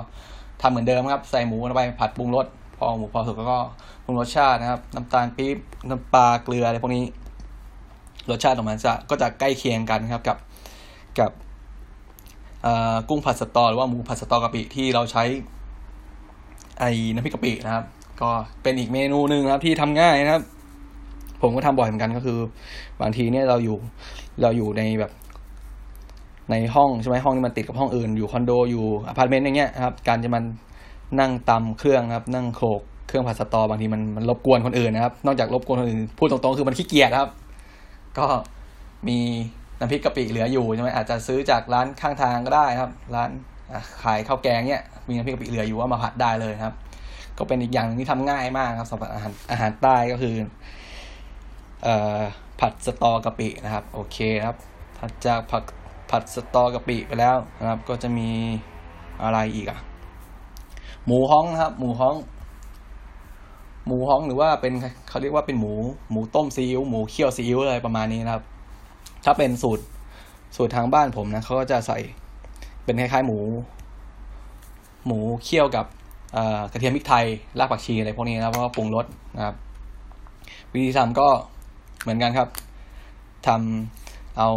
[0.62, 2.46] ทำเหมือนเดิมครับ ใส่หมูลงไปผัดปรุงรส
[2.79, 3.59] พอหมูพอสุกแล้วก็
[4.05, 7.05] ปรุงรสชาตินะครับ น้ำตาลปี๊บน้ำปลาเกลืออะไรพวกนี้
[8.31, 10.37] รสชาติของมันจะก็จะใกล้เคียงกันครับกับ
[11.19, 11.31] กับ
[13.09, 15.25] กุ้งผัดสตอหรือว่าหมูผัดสตอกะปิที่เราใช้
[16.81, 17.85] ไอ้น้ำพริกกะปินะครับ
[18.21, 18.31] ก็
[18.62, 20.43] เป็นอีกเมนูหนึ่งนะครับที่ทำง่ายนะครับ
[21.43, 22.39] ผมก็ทำบ่อยเหมือนกันก็คือ
[23.01, 23.77] บางทีเนี่ยเราอยู่
[24.43, 25.12] เราอยู่ในแบบ
[26.51, 30.45] ในห้องใช่ไหมห้องที่มันติดกับห้องอื่น อยู่คอนโดอยู่อพาร์ตเมนต์อย่างเงี้ยครับ การจะมัน
[31.21, 37.29] นั่งตำเครื่องครับ นั่งโขลกเครื่องผัดสตอบางทีมันมันรบกวนคนอื่นนะครับ นอกจากรบกวนคนอื่นพูดตรงๆคือมันขี้เกียจครับ
[38.19, 38.27] ก็
[39.09, 39.19] มี
[39.79, 43.31] น้ำพริกกะปิเหลืออยู่ใช่ไหมอาจจะซื้อจากร้านข้างทางก็ได้ครับ ร้าน
[44.03, 46.75] ขายข้าวแกงเนี่ยมีน้ำพริกกะปิเหลืออยู่ว่ามาผัดได้เลยครับ
[47.39, 50.35] ก็เป็นอีกอย่างนึงที่ทำง่ายมากครับสำหรับอาหารอาหารใต้ก็คือ
[51.85, 52.21] เอ่อ
[52.61, 54.57] ผัดสตอกะปินะครับ โอเคครับ
[54.99, 55.65] ถัดจากผัด
[56.11, 58.31] ผัดสตอกะปิไปแล้วนะครับ ก็จะมี
[59.23, 59.79] อะไรอีกอะ
[61.07, 62.15] หมูฮ้องนะครับ หมูฮ้อง
[63.87, 64.72] หมูฮ้องหรือว่าเป็น
[65.09, 65.72] เขาเรียกว่าเป็นหมู
[66.11, 68.44] หมูต้มซีอิ๊วหมูเคี่ยวซีอิ๊วอะไรประมาณนี้นะครับ
[69.25, 69.85] ถ้าเป็นสูตร
[70.57, 71.99] สูตรทางบ้านผมนะเขาก็จะใส่
[72.85, 73.38] เป็นคล้ายๆหมู
[75.07, 75.87] หมูเคี่ยวกับ
[76.72, 77.27] กระเทียมพริกไทย
[77.59, 79.55] รากผักชีอะไรพวกนี้นะเพราะว่าปรุงรสนะครับ
[80.72, 81.29] วิธีทำก็
[82.03, 82.49] เหมือนกันครับ
[83.46, 84.51] ทำเอา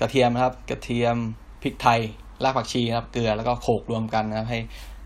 [0.00, 1.16] กระเทียมนะครับ กระเทียม
[1.62, 2.00] พริกไทย
[2.44, 4.58] รากผักชีนะครับ เกลือแล้วก็โขลกรวมกันนะครับ ให้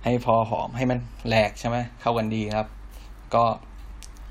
[0.05, 2.67] ให้พอหอมให้มันแหลกใช่ไหมเข้ากันดีครับ
[3.37, 3.45] ก็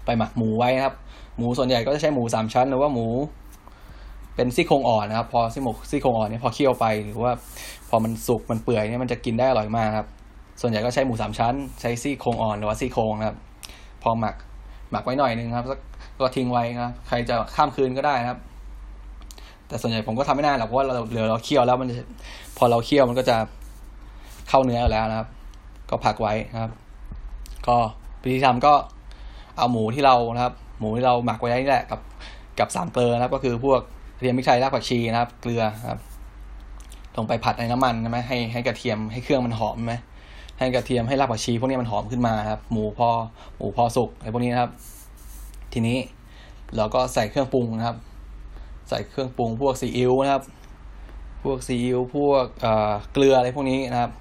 [0.06, 0.96] ไปหมักหมูไว้นะครับ
[1.38, 3.08] หมูส่วนใหญ่ก็จะใช้หมูสามชั้นหรือว่าหมู
[4.36, 7.32] เป็นซี่โครงอ่อนนะครับ พอซี่หมกซี่โครงอ่อนเนี่ยพอเคี่ยวไปหรือว่า
[7.90, 10.08] พอมันสุกมันเปื่อยเนี่ยมันจะกินได้อร่อยมากครับ
[10.62, 13.38] ส่วนใหญ่ก็ใช้หมูสามชั้น ใช้ซี่โครงอ่อนหรือว่าซี่โครงนะครับ
[14.04, 14.36] พอหมัก
[14.92, 15.66] หมักไว้หน่อยนึงครับ
[16.20, 18.40] ก็ทิ้งไว้ครับใครจะข้ามคืนก็ได้นะครับ
[19.68, 21.90] แต่ส่วนใหญ่ผมก็ทำไม่นานหรอกเพราะว่าเราเหลือเราเคี่ยวแล้วมัน
[22.58, 23.38] พอเราเคี่ยวมันก็จะ
[24.50, 25.28] เข้าเนื้อแล้วนะครับ
[25.90, 26.72] ก็พักไว้นะครับ
[27.68, 27.78] ก็
[28.24, 28.74] วิธีทำก็
[29.58, 32.00] เอาหมูที่เรานะครับ หมูที่เราหมักไว้นี่แหละกับ
[32.60, 33.80] กับสามเกลือนะครับ ก็คือพวก
[34.16, 36.00] กระเทียมพริกไทยรากผักชีนะครับ เกลือครับ
[37.18, 39.94] ลงไปผัดในน้ำมันใช่ไหมให้ให้กระเทียมให้เครื่องมันหอมไหม
[40.60, 43.10] ให้กระเทียมให้รากผักชีพวกนี้มันหอมขึ้นมาครับ หมูพอ
[43.58, 44.72] หมูพอสุกอะไรพวกนี้นะครับ
[45.74, 45.98] ทีนี้
[46.78, 47.98] เราก็ใส่เครื่องปรุงนะครับ
[48.90, 50.44] ใส่เครื่องปรุงพวกซีอิ๊วนะครับ
[51.44, 54.12] พวกซีอิ๊วพวกเอ่อเกลืออะไรพวกนี้นะครับ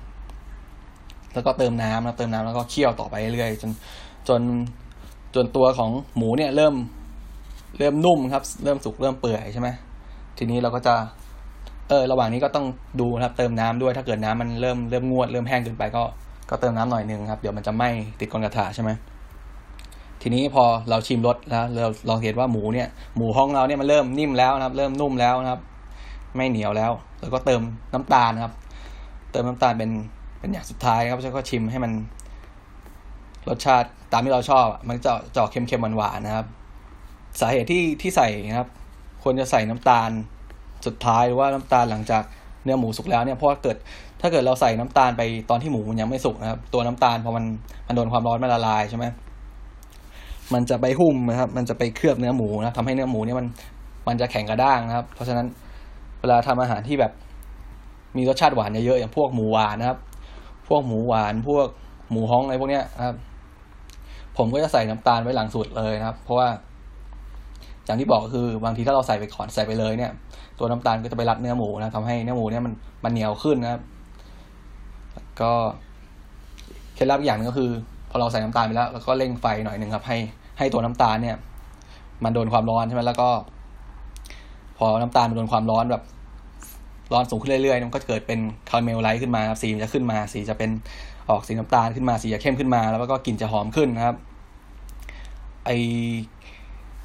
[1.35, 3.71] แล้วก็เติมน้ำนะเติมน้ำแล้วก็เคี่ยวต่อไปเรื่อยๆจน
[4.29, 4.41] จน
[5.35, 6.75] จนตัวของหมูเนี่ยเริ่ม
[7.79, 9.69] เริ่มนุ่มครับ เริ่มสุกเริ่มเปื่อยใช่ไหม
[10.39, 10.95] ทีนี้เราก็จะ
[11.89, 12.67] เออระหว่างนี้ก็ต้อง
[13.01, 16.03] ดูนะครับเติมน้ำด้วยถ้าเกิดน้ำมันเริ่มเริ่มงวดเริ่มแห้งเกินไปก็
[16.51, 17.89] ก็เติมน้ำหน่อยนึงครับเดี๋ยวมันจะไหม้
[18.21, 18.91] ติดก้นกระทะใช่ไหม
[20.23, 25.61] ทีนี้พอเราชิมรสแล้วเราเราเห็นว่าหมูเนี่ยหมูห้องเราเนี่ยมันเริ่มนิ่มแล้วนะครับ เริ่มนุ่มแล้วนะครับ
[26.37, 27.61] ไม่เหนียวแล้ว แล้วก็เติม
[27.93, 28.53] น้ำตาลครับ
[29.33, 29.91] เติมน้ำตาลเป็น
[30.43, 31.93] เป็นอย่างสุดท้ายครับแล้วก็ชิมให้มัน
[33.49, 36.47] รสชาติตามที่เราชอบ มันจะจะออกเค็มๆหวานๆนะครับ
[37.41, 38.69] สาเหตุที่ที่ใส่นะครับ
[39.23, 40.11] ควรจะใส่น้ำตาล
[40.87, 42.23] สุดท้ายหรือว่าน้ำตาลหลังจาก
[42.65, 43.77] เนื้อหมูสุกแล้วเนี่ยเพราะว่าเกิด
[44.21, 47.45] ถ้าเกิดเราใส่น้ำตาลไปตอนที่หมูมันยังไม่สุกนะครับ ตัวน้ำตาลพอมัน
[47.87, 49.05] มันโดนความร้อนมันละลายใช่ไหม
[50.55, 53.47] มันจะไปหุ้มนะครับ มันจะไปเคลือบเนื้อหมูนะทำให้เนื้อหมูเนี่ยมัน
[54.09, 55.47] มันจะแข็งกระด้างนะครับ เพราะฉะนั้น
[56.21, 57.13] เวลาทำอาหารที่แบบ
[58.17, 59.99] มีรสชาติหวานเยอะๆอย่างพวกหมูหวานนะครับ
[60.69, 61.67] พวกหมูหวานพวก
[62.11, 63.17] หมูฮ้องอะไรพวกเนี้ยครับ
[64.37, 66.49] ผมก็จะใส่น้ำตาลไว้หลังสุดเลยนะครับ เพราะว่า
[67.85, 70.13] อย่างที่บอกก็คือบางทีถ้าเราใส่ไปก่อนใส่ไปเลยเนี่ย
[70.59, 72.73] ตัวน้ำตาลก็จะไปรัดเนื้อหมูนะทำให้เนื้อหมูเนี่ยมัน
[73.05, 73.83] มันเหนียวขึ้นนะครับ
[75.41, 75.53] ก็
[76.95, 77.71] เคล็ดลับอย่างนึงก็คือ
[78.11, 80.17] พอเราใส่น้ำตาลไปแล้วแล้วก็เร่งไฟหน่อยหนึ่งครับ ให้
[80.59, 81.37] ให้ตัวน้ำตาลเนี่ย
[82.25, 83.29] มันโดนความร้อนใช่ไหมแล้วก็
[84.79, 86.03] พอน้ำตาลมันโดนความร้อนแบบ
[87.15, 90.71] ร้อนสูงขึ้นเรื่อยๆมันก็จะเกิดเป็น caramelize ขึ้นมาครับสีมันจะขึ้นมา สีจะเป็น
[91.31, 94.17] ออกสีน้ำตาลขึ้นมาสีจะเข้มขึ้นมา แล้วก็กลิ่นจะหอมขึ้นนะครับ
[95.67, 95.71] ไอ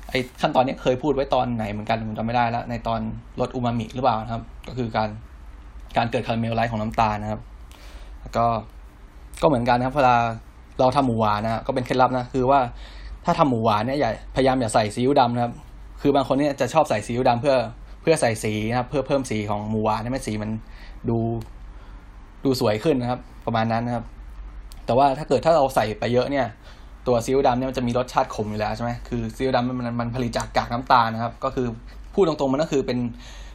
[0.09, 2.99] ไอขั้นตอนนี้เคยพูดไว้ตอนไหนเหมือนกันผมจำไม่ได้แล้วในตอน
[3.39, 5.09] รสอูมามิหรือเปล่านะครับ ก็คือการ
[5.97, 7.41] การเกิด caramelize ของน้ำตาลนะครับ
[8.21, 8.45] แล้วก็
[9.41, 10.15] ก็เหมือนกันนะครับเวลา
[10.79, 12.59] เราทำหมูหวานนะก็เป็นเคล็ดลับนะคือว่า
[13.25, 15.53] ถ้าทำหมูหวานเนี่ยอย่าพยายามอย่าใส่ซีอิ๊วดำนะครับ
[16.01, 17.55] คือบางคนเนี่ยจะชอบใส่ซีอิ๊วดำเพื่อ
[18.09, 20.51] เพื่อใส่สีนะครับเพื่อเพิ่มสีของหมูหวานให้มันสีมัน
[21.09, 21.17] ดู
[22.45, 24.05] ดูสวยขึ้นนะครับ ประมาณนั้นนะครับ
[24.85, 26.45] แต่ว่าถ้าเกิดถ้าเราใส่ไปเยอะเนี่ย
[27.07, 31.67] ตัวซีอิ๊วดำเนี่ยมันจะมีรสชาติขมอยู่แล้วใช่ไหมคือซีอิ๊วดำมันมันผลิตจากกากน้ำตาลนะครับ ก็คือ
[32.13, 32.99] พูดตรงๆมันก็คือเป็น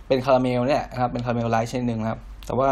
[0.09, 2.69] เป็นคาราเมลเนี่ยนะครับเป็น caramelize ชนิดหนึ่งครับ แต่ว่า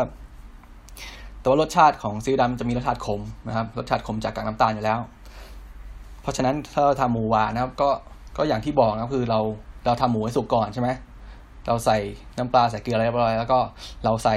[1.40, 4.98] แต่ว่ารสชาติของซีอิ๊วดำจะมีรสชาติขมนะครับ รสชาติขมจากกากน้ำตาลอยู่แล้ว
[6.22, 7.90] เพราะฉะนั้นถ้าเราทำหมูหวานนะครับ ก็
[8.36, 9.40] ก็อย่างที่บอกนะคือเรา
[9.86, 10.88] เราทำหมูให้สุกก่อนใช่ไหม
[11.66, 11.98] เราใส่
[12.38, 13.58] น้ำปลาใส่เกลืออะไรเรียบร้อย แล้วก็
[14.04, 14.36] เราใส่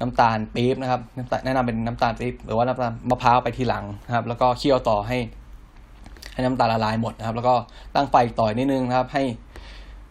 [0.00, 5.18] น้ำตาลปี๊บนะครับน้ำตาลแนะนำเป็นน้ำตาลปี๊บหรือว่าน้ำตาลมะพร้าวไปทีหลังนะครับ แล้วก็เคี่ยวต่อให้
[6.34, 7.54] ให้น้ำตาลละลายหมดนะครับ แล้วก็
[7.94, 9.22] ตั้งไฟต่อยนิดนึงนะครับ ให้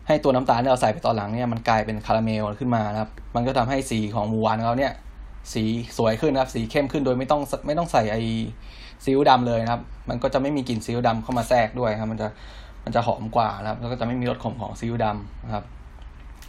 [0.08, 4.94] ให้ตัวน้ำตาลที่เราใส่ไปตอนหลังเนี่ยมันกลายเป็นคาราเมลขึ้นมานะครับ มันก็ทำให้สีของหมูหวานเราเนี่ย
[5.54, 5.64] สี
[5.98, 8.18] สวยขึ้นนะครับ สีเข้มขึ้นโดยไม่ต้องไม่ต้องใส่ไอ
[9.04, 12.28] ซีอิ๊วดำเลยนะครับ มันก็จะไม่มีกลิ่นซีอิ๊วดำเข้ามาแทรกด้วยครับ มันจะ
[12.86, 15.66] มันจะหอมกว่านะครับ แล้วก็จะไม่มีรสขมของซีอิ๊วดำนะครับ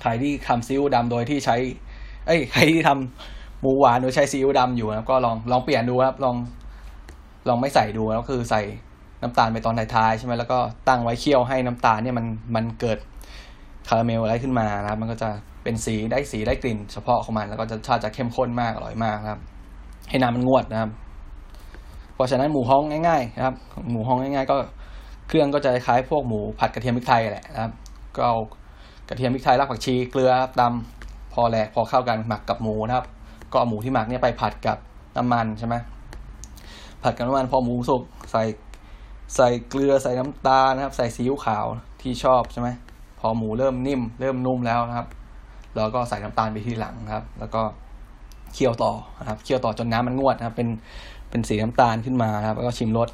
[0.02, 1.56] ใครที่ทำซีอิ๊วดำโดยที่ใช้
[2.26, 6.36] เอ้ยใครที่ทำหมูหวานโดยใช้ซีอิ๊วดำอยู่นะครับก็ลองลองเปลี่ยนดูครับลอง
[7.48, 8.62] ลองไม่ใส่ดูแล้วคือใส่
[9.22, 12.98] น้ำตาลไปตอนท้ายๆใช่ไหมแล้วก็ตั้งไว้เคี่ยวให้น้ำตาลเนี่ยมันมันเกิด
[13.88, 15.28] คาราเมลอะไรขึ้นมานะครับ มันก็จะ
[15.62, 19.40] เป็นสีได้สีได้กลิ่น เฉพาะของมัน แล้วก็จะชาติจะเข้มข้นมากอร่อยมากครับ
[20.10, 20.90] ให้น้ำมันงวดนะครับ
[22.14, 23.54] เพราะฉะนั้นหมูฮ้องง่ายๆนะครับ
[23.90, 24.56] หมูฮ้องง่าย ๆ ก็
[25.28, 27.72] เครื่องก็จะคล้ายพวกหมูผัดกระเทียมพริกไทยแหละนะครับ
[28.16, 28.36] ก็เอา
[29.12, 33.06] ระเทียมพริกไทยรากผักชีเกลือตำพอแหลกพอเข้ากันหมักกับหมูนะครับ
[33.52, 34.78] ก็เอาหมูที่หมักเนี่ยไปผัดกับ
[35.16, 35.74] น้ำมันใช่ไหม
[37.02, 38.42] ผัดกับน้ำมันพอหมูสุกใส่
[39.36, 41.66] ใส่เกลือใส่น้ำตาลนะครับ ใส่ซีอิ๊วขาว
[42.02, 42.68] ที่ชอบใช่ไหม
[43.20, 45.06] พอหมูเริ่มนิ่ม เริ่มนุ่มแล้วนะครับ
[45.74, 47.62] แล้วก็ใส่น้ำตาลไปทีหลังครับ แล้วก็
[48.54, 50.68] เคี่ยวต่อนะครับเคี่ยวต่อจนน้ำมันงวดนะครับ เป็น
[51.30, 53.08] เป็นสีน้ำตาลขึ้นมานะครับ แล้วก็ชิมรส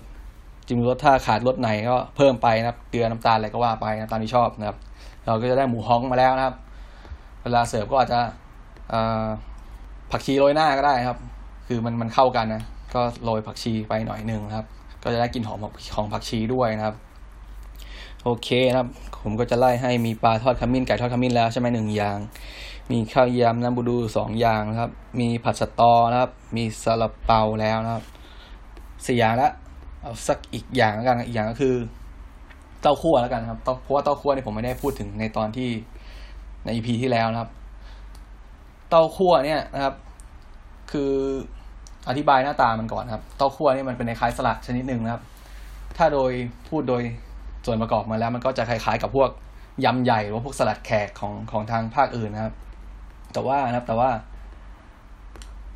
[0.66, 4.76] ชิมรสถ้าขาดรสไหนก็เพิ่มไปนะครับเกลือน้ำตาลอะไรก็ว่าไปนะตามที่ชอบนะครับ
[5.28, 6.56] เราก็จะได้หมูฮ้องมาแล้วนะครับ
[7.42, 8.20] เวลาเสิร์ฟก็อาจจะ
[10.10, 11.18] ผักชีโรยหน้าก็ได้ครับ
[11.66, 12.62] คือมันมันเข้ากันนะ
[12.94, 14.66] ก็โรยผักชีไปหน่อยหนึ่งครับ
[15.02, 15.58] ก็จะได้กลิ่นหอม
[15.94, 16.96] ของผักชีด้วยนะครับ
[18.24, 18.88] โอเคนะครับ
[19.22, 22.18] ผมก็จะไล่ให้มีปลาทอดขมิ้นไก่ทอดขมิ้นแล้วใช่ไหมหนึ่งอย่าง
[22.90, 28.04] มีข้าวยำน้ำบูดูสองอย่างนะครับ มีผัดสตอนะครับ มีซาลาเปาแล้วนะครับ
[29.06, 29.52] สี่อย่างล้ว
[30.00, 31.74] เอาสักอีกอย่างแล้วกันอีกอย่างก็คือ
[32.82, 35.68] เต้าคั่วแล้วกันครับเพราะว่าเต้าคั่วเนี่ยผมไม่ได้พูดถึงในตอนที่
[36.64, 37.50] ในอีพีที่แล้วนะครับ
[38.90, 39.94] เต้าคั่วเนี่ยนะครับ
[40.92, 41.12] คือ
[42.08, 45.22] อธิบายหน้าตามันก่อนครับ เต้าคั่วเนี่ยมันเป็นในคล้ายสลัดชนิดหนึ่งนะครับ
[45.96, 46.32] ถ้าโดย
[46.68, 47.02] พูดโดย
[47.66, 49.30] ส่วนประกอบมาแล้ว มันก็จะคล้ายๆ กับพวก
[49.84, 52.54] ยำใหญ่หรือว่าพวกสลัดแขกของของทางภาคอื่นนะครับ
[53.32, 54.10] แต่ว่านะครับ แต่ว่า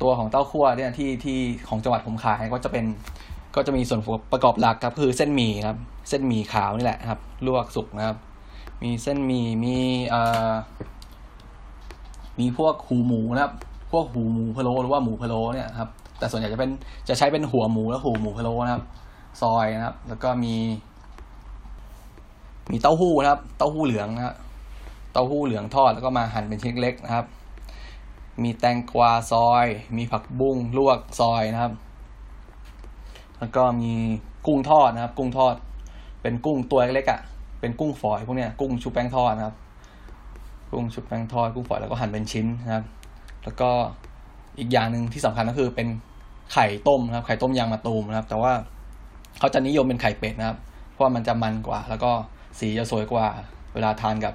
[0.01, 1.39] ตัวของเต้าคั่วเนี่ยที่ที่
[1.69, 2.85] ของจังหวัดผมขายก็จะเป็น
[3.55, 3.99] ก็จะมีส่วน
[4.31, 5.77] ประกอบหลักครับคือเส้นหมี่ครับ
[6.09, 8.17] เส้นหมี่ขาวนี่แหละครับ ลวกสุกนะครับ
[8.83, 9.75] มีเส้นหมี่มี
[10.09, 10.51] เอ่อ
[12.39, 13.53] มีพวกหูหมูนะครับ
[13.91, 15.89] พวกหูหมูพะโล้หรือว่าหมูพะโล้เนี่ยครับ
[16.19, 16.71] แต่ส่วนใหญ่จะเป็น
[17.09, 18.83] จะใช้เป็นหัวหมูและหูหมูพะโล้นะครับ
[19.41, 20.55] ซอยนะครับ แล้วก็มี
[22.71, 24.35] มีเต้าหู้นะครับ เต้าหู้เหลืองนะครับ
[25.13, 27.25] เต้าหู้เหลืองทอดแล้วก็มาหั่นเป็นชิ้นเล็กนะครับ
[28.43, 29.65] มีแตงกวาซอย
[29.97, 31.73] มีผักบุ้งลวกซอยนะครับ
[33.43, 33.93] แล้วก็มี
[34.47, 35.55] กุ้งทอดนะครับ กุ้งทอด
[36.21, 37.19] เป็นกุ้งตัวเล็กๆอะ่ะ
[37.59, 39.55] เป็นกุ้งฝอยพวกเนี้ย กุ้งชุบแป้งทอดนะครับ
[40.71, 42.85] กุ้งชุบแป้งทอด กุ้งฝอยแล้วก็หั่นเป็นชิ้นนะครับ
[43.43, 43.69] แล้วก็
[44.59, 45.87] อีกอย่างหนึ่งที่สำคัญก็คือเป็น
[46.53, 48.53] ไข่ต้มนะครับ ไข่ต้มยางมะตูมนะครับ แต่ว่า
[49.39, 50.57] เขาจะนิยมเป็นไข่เป็ดนะครับ
[50.91, 52.11] เพราะว่ามันจะมันกว่า แล้วก็
[52.59, 53.25] สีจะสวยกว่า
[53.73, 54.33] เวลาทานกับ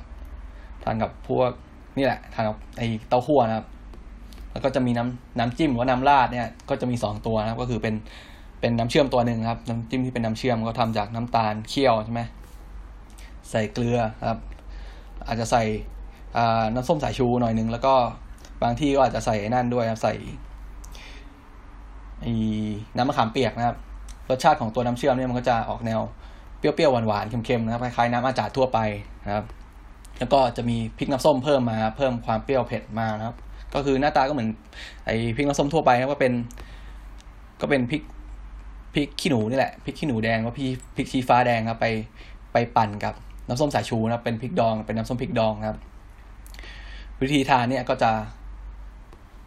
[0.84, 1.50] ทานกับพวก
[1.96, 3.66] นี่แหละ ทานกับไอเต้าหู้นะครับ
[4.52, 7.94] แล้วก็จะมีน้ำน้ำจิ้มหรือว่าน้ำราดเนี่ย ก็จะมีสองตัวนะครับ ก็คือเป็น
[8.60, 12.22] เป็นน้ำเชื่อมตัวหนึ่งครับ น้ำจิ้มที่เป็นน้ำเชื่อมก็ทำจากน้ำตาลเคี่ยวใช่ไหม
[13.50, 13.98] ใส่เกลือ
[14.28, 14.38] ครับ
[15.26, 15.62] อาจจะใส่
[16.74, 17.94] น้ำส้มสายชูหน่อยนึงแล้วก็
[18.62, 20.14] บางที่ก็อาจจะใส่นั่นด้วยครับใส่
[22.96, 23.76] น้ำมะขามเปียกนะครับ
[24.30, 26.00] รสชาติของตัวน้ำเชื่อมเนี่ยมันก็จะออกแนว
[26.58, 28.78] เปรี้ยวๆหวานๆเค็มๆนะครับคล้ายๆน้ำอาจาดทั่วไป
[29.26, 29.44] นะครับ
[30.18, 33.36] แล้วก็จะมีพริกน้ำส้มเพิ่มมาเพิ่มความเปรี้ยวเผ็ดมานะครับ
[33.74, 34.48] ก็คือหน้าตาก็เหมือน
[35.06, 36.32] ไอ้พริกน้ำส้มทั่วไปครับก็เป็น
[37.60, 38.02] ก็เป็นพริก
[38.94, 41.86] พริกขี้หนูนี่แหละพริกขี้หนูแดงว่าพี่พริกชี้ฟ้าแดงครับไป
[42.52, 43.14] ไปปั่นกับ
[43.48, 45.78] น้ำส้มสายชูนะครับเป็นพริกดองเป็นน้ำส้มพริกดองครับ
[47.20, 48.10] วิธีทานเนี่ยก็จะ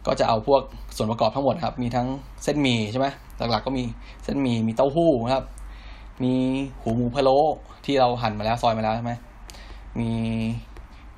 [0.06, 0.62] ก็จะเอาพวก
[0.96, 2.06] ส่วนประกอบทั้งหมดครับ มีทั้ง
[2.44, 3.06] เส้นหมี่ใช่ไหม
[3.38, 3.84] หลักๆก็มี
[4.24, 5.44] เส้นหมี่มีเต้าหู้นะครับ
[6.22, 6.32] มี
[6.80, 7.38] หูหมูพะโล้
[7.84, 9.12] ที่เราหั่นมาแล้วซอยมาแล้วใช่ไหม
[9.98, 10.10] มี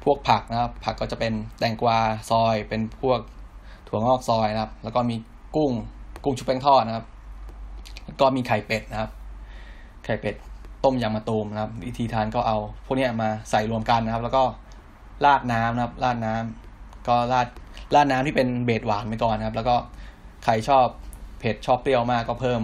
[0.05, 1.99] พวกผักนะครับ ผักก็จะเป็นแตงกวา
[2.31, 3.21] ซอย เป็นพวก
[3.89, 5.17] ถั่วงอกซอยนะครับ แล้วก็มี
[5.57, 5.73] กุ้ง
[6.25, 7.05] กุ้งชุบแป้งทอดนะครับ
[8.21, 9.11] ก็มีไข่เป็ดนะครับ
[10.05, 10.35] ไข่เป็ด
[10.85, 14.43] ต้มยำมะตูมนะครับ วิธีทานก็เอาพวกนี้มาใส่รวมกันนะครับ แล้วก็
[15.25, 17.47] ราดน้ำนะครับราดน้ำก็ราด
[17.95, 19.77] ราดน้ำที่เป็นเบสหวานไปก่อนนะครับ แล้วก็
[20.45, 20.87] ใครชอบ
[21.39, 22.61] เผ็ดชอบเปรี้ยวมากก็เพิ่ม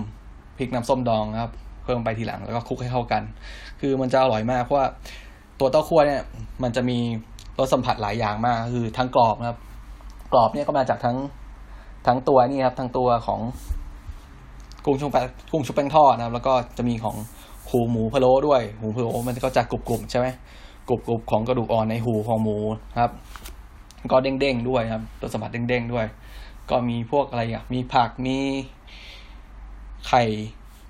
[0.58, 1.52] พริกน้ำส้มดองนะครับ
[1.84, 3.22] เพิ่มไปทีหลังแล้วก็คลุกให้เข้ากัน
[3.80, 4.86] คือมันจะอร่อยมากเพราะว่า
[5.60, 6.22] ตัวเต้าคั่วเนี่ย
[6.62, 6.98] มันจะมี
[7.58, 9.58] รสสัมผัสหลายอย่างมากคือทั้งกรอบนะครับ
[10.32, 11.16] กรอบเนี่ยก็มาจากทั้ง
[12.06, 13.40] ทั้งตัวนี่ครับทั้งตัวของ
[14.84, 17.16] กุ้งชุบแป้งกุ้งชุบแป้งทอดนะครับ แล้วก็จะมีของ
[17.70, 20.26] หูหมูพะโล้ด้วยหูพะโล้มันก็จะกรุบๆใช่ไหม
[20.88, 22.56] กรุบๆของกระดูกอ่อนในหูของหมู
[23.00, 23.12] ครับ
[24.10, 26.06] ก็เด้งๆด้วยครับตัวสัมผัสเด้งๆด้วย
[26.70, 28.36] ก็มีพวกอะไรอะ มีผักมี
[30.08, 30.22] ไข่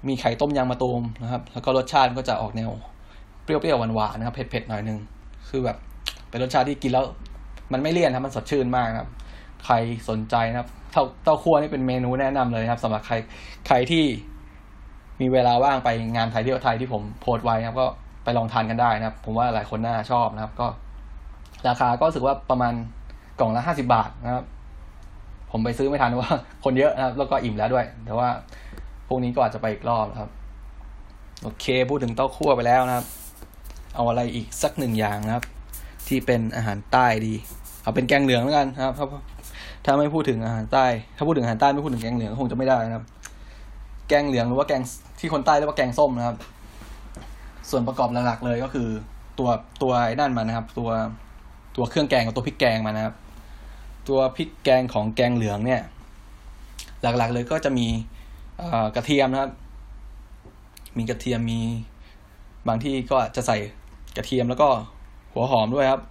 [0.08, 2.70] มีไข่ต้มยางมะตูมนะครับ แล้วก็รสชาติก็จะออกแนว
[3.42, 4.98] เปรี้ยวๆหวานๆนะครับ เผ็ดๆหน่อยนึง
[5.48, 5.76] คือแบบ
[6.28, 7.04] เป็นรสชาติที่กินแล้ว
[7.72, 9.08] มันไม่เลี่ยนครับมันสดชื่นมากครับ
[9.64, 9.74] ใคร
[10.08, 13.14] สนใจนะครับ เต้าเต้าคั่วนี่เป็นเมนูแนะนำเลยครับสำหรับใคร
[13.66, 14.04] ใครที่
[15.20, 17.86] มีเวลาว่างไปงานไทยเที่ยวไทยที่ผมโพสต์ไว้นะครับ ก็
[18.24, 20.66] ไปลองทานกันได้นะครับ ผมว่าหลายคนน่าชอบนะครับ ก็
[21.68, 22.74] ราคาก็รู้สึกว่าประมาณ
[23.40, 24.44] กล่องละห้าสิบาทนะครับ
[25.50, 26.30] ผมไปซื้อไม่ทันว่า
[26.64, 28.28] คนเยอะนะครับ แล้วก็อิ่มแล้วด้วย แต่ว่า
[29.08, 30.30] พวกนี้ก็อาจจะไปอีกรอบนะครับ
[31.42, 33.06] โอเคพูดถึงเต้าคั่วไปแล้วนะครับ
[33.94, 35.44] เอาอะไรอีกสักหนึ่งอย่างนะครับ
[36.08, 37.34] ที่เป็นอาหารใต้ดี
[37.82, 39.08] เอาเป็นแกงเหลืองแล้วกันนะครับ
[39.84, 43.04] ถ้าไม่พูดถึงอาหารใต้ ถ้าพูดถึงอาหารใต้ไม่พูดถึงแกงเหลืองคงจะไม่ได้นะครับ
[44.08, 44.82] แกงเหลืองหรือว่าแกง
[45.20, 46.36] ที่คนใต้เรียกว่าแกงส้มนะครับ
[47.70, 48.88] ส่วนประกอบหลักๆเลยก็คือ
[49.38, 49.48] ตัว
[49.82, 50.90] ตัวไอ้นั่นมันนะครับ ตัว
[51.76, 53.14] ตัวเครื่องแกงกับตัวพริกแกงมันนะครับ
[54.08, 55.82] ตัวพริกแกงของแกงเหลืองเนี่ย
[57.02, 57.86] หลักๆเลยก็จะมี
[58.96, 59.50] กระเทียมนะครับ
[60.98, 61.60] มีกระเทียมมี
[62.68, 63.56] บางที่ก็จะใส่
[64.16, 64.68] กระเทียมแล้วก็
[65.32, 66.02] หัวหอมด้วยครับ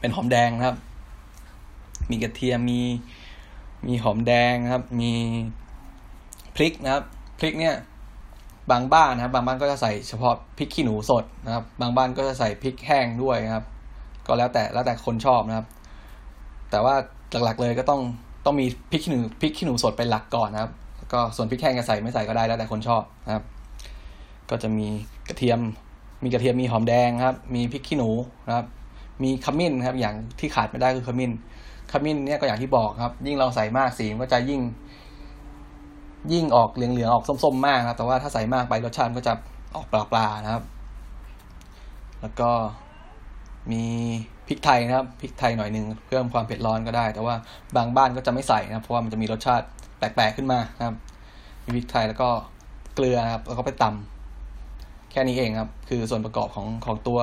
[0.00, 0.76] เป็นหอมแดงนะครับ
[2.10, 2.80] มีกระเทียมมี
[3.86, 5.12] มีหอมแดงนะครับ มี
[6.56, 7.04] พริกนะครับ
[7.38, 7.76] พริกเนี่ย
[8.70, 13.64] บางบ้านนะครับ บางบ้านก็จะใส่เฉพาะพริกขี้หนูสดนะครับ บางบ้านก็จะใส่พริกแห้งด้วยนะครับ
[14.26, 15.66] ก็แล้วแต่แล้วแต่คนชอบนะครับ
[16.70, 16.94] แต่ว่า
[17.44, 18.00] หลักๆเลยก็ต้อง
[18.44, 20.72] ต้องมีพริกขี้หนูพริกขี้หนูสดเป็นหลักก่อนนะครับ
[21.12, 23.44] ก็ส่วนพริกแห้งจะใส่ไม่ใส่ก็ได้แล้วแต่คนชอบนะครับ
[24.50, 24.86] ก็จะมี
[25.28, 25.60] กระเทียม
[26.24, 28.10] มีกระเทียมมีหอมแดงครับ มีพริกขี้หนู
[28.48, 28.66] นะครับ
[29.22, 31.32] มีขมิ้นครับ อย่างที่ขาดไม่ได้คือขมิ้น
[31.92, 34.60] ขมิ้นเนี่ยก็อย่างที่บอกครับ ยิ่งเราใส่มากสีมันก็จะยิ่ง
[36.32, 39.34] ยิ่งออกเหลืองๆออกส้มๆมากครับแต่ว่าถ้าใส่มากไปรสชาติก็จะ
[39.76, 40.64] ออกปลาๆนะครับ
[42.20, 42.50] แล้วก็
[43.72, 43.84] มี
[44.48, 47.34] พริกไทยนะครับพริกไทยหน่อยหนึ่งเพิ่มความเผ็ดร้อนก็ได้ แต่ว่า
[47.76, 49.66] บางบ้านก็จะไม่ใส่นะครับ เพราะว่ามันจะมีรสชาติ
[49.98, 50.96] แปลกๆขึ้นมานะครับ
[51.64, 52.28] มีพริกไทยแล้วก็
[52.94, 57.20] เกลือครับแล้วก็ไปตำแค่นี้เองครับ คือส่วนประกอบของของตัว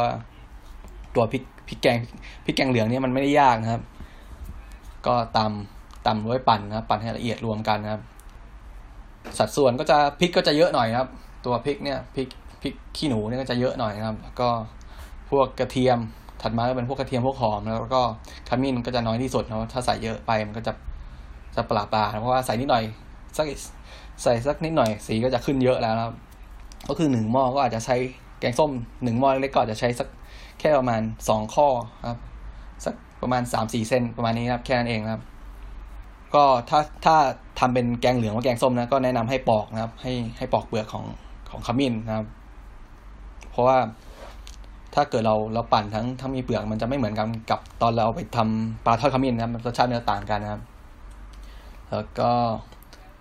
[1.15, 1.97] ตัวพริกพริกแกง
[2.45, 3.81] พริกแกงเหลืองเนี่ยมันไม่ได้ยากนะครับ
[5.07, 8.01] ก็ตำตำด้วยปั่นนะครับปั่นให้ละเอียดรวมกันนะครับ
[9.37, 11.09] สัดส่วนก็จะพริกก็จะเยอะหน่อยครับ
[11.45, 12.27] ตัวพริกเนี่ยพริก
[12.61, 14.49] พริกขี้หนูเนี่ยก็จะเยอะหน่อยนะครับแล้วก็
[15.29, 15.99] พวกกระเทียม
[16.41, 18.01] ถัดมาก็เป็นพวกกระเทียมพวกหอมแล้วก็
[18.49, 20.73] ขมิ้นก็จะน้อยที่สุดนะถ้าใส่เยอะไปมันก็จะ
[21.55, 22.83] จะปลาปลาเพราะว่าใส่นิดหน่อย
[23.37, 23.45] สัก
[24.23, 26.15] ใส่สักนิดหน่อยสีก็จะขึ้นเยอะแล้วครับ
[26.89, 27.95] ก็คือหนึ่งหม้อก็อาจจะใช้
[28.39, 28.71] แกงส้ม
[29.03, 30.07] หนึ่งหม้อเล็กก็อาจจะใช้สัก
[30.59, 31.67] แค่ประมาณสองข้อ
[32.09, 32.19] ครับ
[32.85, 35.21] สัก ประมาณสามสี่เซนประมาณนี้ครับ แค่นั้นเองครับ
[36.35, 37.15] ก็ถ้าถ้า
[37.59, 41.05] ทำเป็นแกงเหลืองว่าแกงส้มนะก็แนะนำให้ปอกนะครับ ให้ให้ปอกเปลือกของ
[41.49, 42.27] ของขมิ้นนะครับ
[43.51, 43.77] เพราะว่า
[44.95, 50.61] ถ้าเกิดเราเราปั่นทั้งทั้งมีเปลือกมันจะไม่เหมือนกันกับตอนเราไปทำปลาทอดขมิ้นนะครับรสชาติมันจะต่างกันนะครับ
[51.91, 52.29] แล้วก็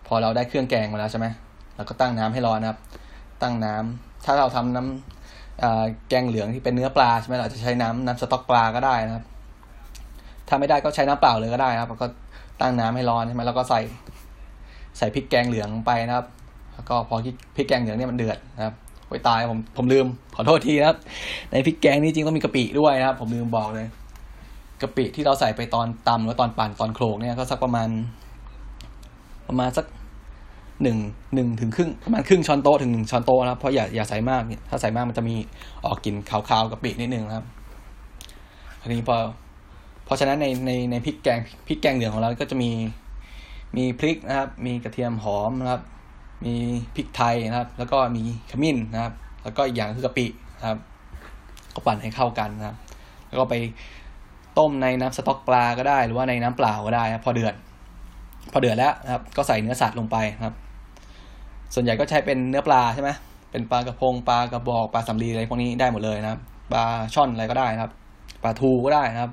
[0.07, 1.27] พอเราได้เครื่องแกงมาแล้วใช่ไหม
[1.77, 2.79] เราก็ตั้งน้ำให้ร้อนนะครับ
[3.43, 9.25] ตั้งน้ำถ้าเราทำน้ำแกงเหลืองที่เป็นเนื้อปลาใช่ไหมเราจะใช้น้ำน้ำสต๊อกปลาก็ได้นะครับ
[10.49, 12.07] ถ้าไม่ได้ก็ใช้น้ำเปล่าเลยก็ได้นะครับแล้วก็
[12.61, 13.81] ตั้งน้ำให้ร้อนใช่ไหมแล้วก็ใส่
[14.99, 16.27] ใส่พริกแกงเหลืองไปนะครับ
[16.75, 17.17] แล้วก็พอ
[17.57, 18.75] พริกแกงเหลืองเนี่ยมันเดือดนะครับ
[19.07, 20.97] โอ้ยตายผมผมลืมขอโทษทีนะครับ
[21.51, 23.87] ในพริกแกงนี่จริงต้องมีกะปิด้วยนะครับ ผมลืมบอกเลย
[24.83, 27.89] กะปิที่เราใส่ไปตอนตำหรือตอนปั่นตอนโขลกเนี่ยก็สักประมาณ
[29.49, 29.87] ประมาณสัก
[30.83, 30.99] หนึ่ง
[31.35, 35.35] หนึ่งถึงครึ่งประมาณครึ่งช้อนโต๊ะถึงหนึ่งช้อนโต๊ะนะครับเพราะอย่าอย่าใส่มากถ้าใส่มากมันจะมี
[35.85, 37.45] ออกกลิ่นคาวๆกะปินิดนึงครับ
[38.81, 39.17] ทีนี้พอ
[40.05, 42.71] เพราะฉะนั้นในในในพริกแกงพริกแกงเหลืองของเราก็จะมี
[43.77, 45.83] มีพริกนะครับ มีกระเทียมหอมนะครับ
[46.45, 46.55] มี
[46.95, 50.27] พริกไทยนะครับ แล้วก็มีขมิ้นนะครับ แล้วก็อีกอย่างคือกะปิ
[50.59, 50.79] นะครับ
[51.75, 52.77] ก็ปั่นให้เข้ากันนะครับ
[53.29, 53.55] แล้วก็ไป
[54.59, 57.55] ต้มในน้ำสต๊อกปลาก็ได้ หรือว่าในน้ำเปล่าก็ได้นะพอเดือด
[58.53, 60.55] พอเดือดแล้วนะครับ ก็ใส่เนื้อสัตว์ลงไปนะครับ
[61.75, 63.11] ส่วนใหญ่ก็ใช้เป็นเนื้อปลาใช่ไหม
[63.51, 66.41] เป็นปลากระพงปลากระบอกปลาสำลีอะไรพวกนี้ได้หมดเลยนะครับ
[66.73, 66.85] ปลา
[67.15, 67.93] ช่อนอะไรก็ได้นะครับ
[68.43, 69.33] ปลาทูก็ได้นะครับ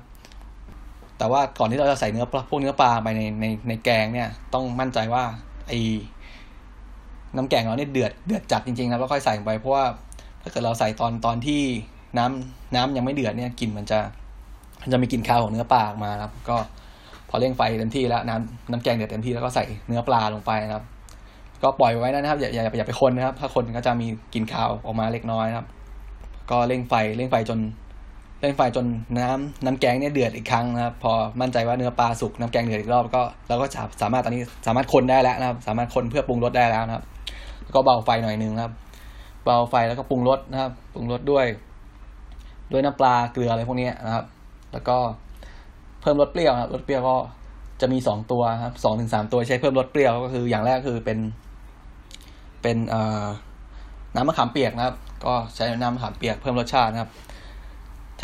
[1.22, 5.24] แต่ว่าก่อนที่เราจะใส่เนื้อปลาพวกเนื้อปลาไปในในในแกงเนี่ย ต้องมั่นใจว่า
[5.68, 5.78] ไอ้
[7.36, 9.84] น้ำแกงเราเนี่ยเดือดเดือดจัดจริงๆนะแล้วค่อยใส่ไปเพราะว่า
[10.42, 11.60] ถ้าเกิดเราใส่ตอนตอนที่
[12.18, 13.98] น้ำน้ำยังไม่เดือดเนี่ยกลิ่นมันจะ
[14.82, 16.56] มันจะมีกลิ่นคาวของเนื้อปลาออกมาครับ ก็
[17.28, 20.84] พอเร่งไฟเต็มที่แล้วน้ำน้ำแกงเดือดเต็มที่แล้วก็ใส่เนื้อปลาลงไปนะครับ
[21.62, 25.66] ก็ปล่อยไว้นะครับ อย่าอย่าอย่าไปคนนะครับ ถ้าคนก็จะมีกลิ่นคาวออกมาเล็กน้อยนะครับ
[26.50, 27.58] ก็เร่งไฟเร่งไฟจน
[28.42, 28.86] เร่งไฟจน
[29.18, 33.66] น้ำน้ำแกงเนี่ยเดือดอีกครั้งนะครับ พอมั่นใจว่าเนื้อปลาสุกน้ำแกงเดือดอีกรอบก็เราก็
[34.02, 37.04] สามารถตอนนี้สามารถคนได้แล้วนะครับ สามารถคนเพื่อปรุงรสได้แล้วนะครับ
[37.74, 38.72] ก็เบาไฟหน่อยนึงครับ
[39.44, 41.46] เบาไฟแล้วก็ปรุงรสนะครับ ปรุงรสด้วย
[42.72, 44.24] ด้วยน้ำปลาเกลืออะไรพวกนี้นะครับ
[44.72, 44.96] แล้วก็
[46.00, 47.16] เพิ่มรสเปรี้ยวครับรสเปรี้ยวก็
[47.80, 51.18] จะมีสองตัวครับสองถึงสามตัวใช้เพิ่มรสเปรี้ยวก็คืออย่างแรกคือเป็น
[52.62, 53.24] เป็นเอ่อ
[54.14, 57.10] น้ำมะขามเปียกนะครับ ก็ใช้น้ำมะขามเปียกเพิ่มรสชาตินะครับ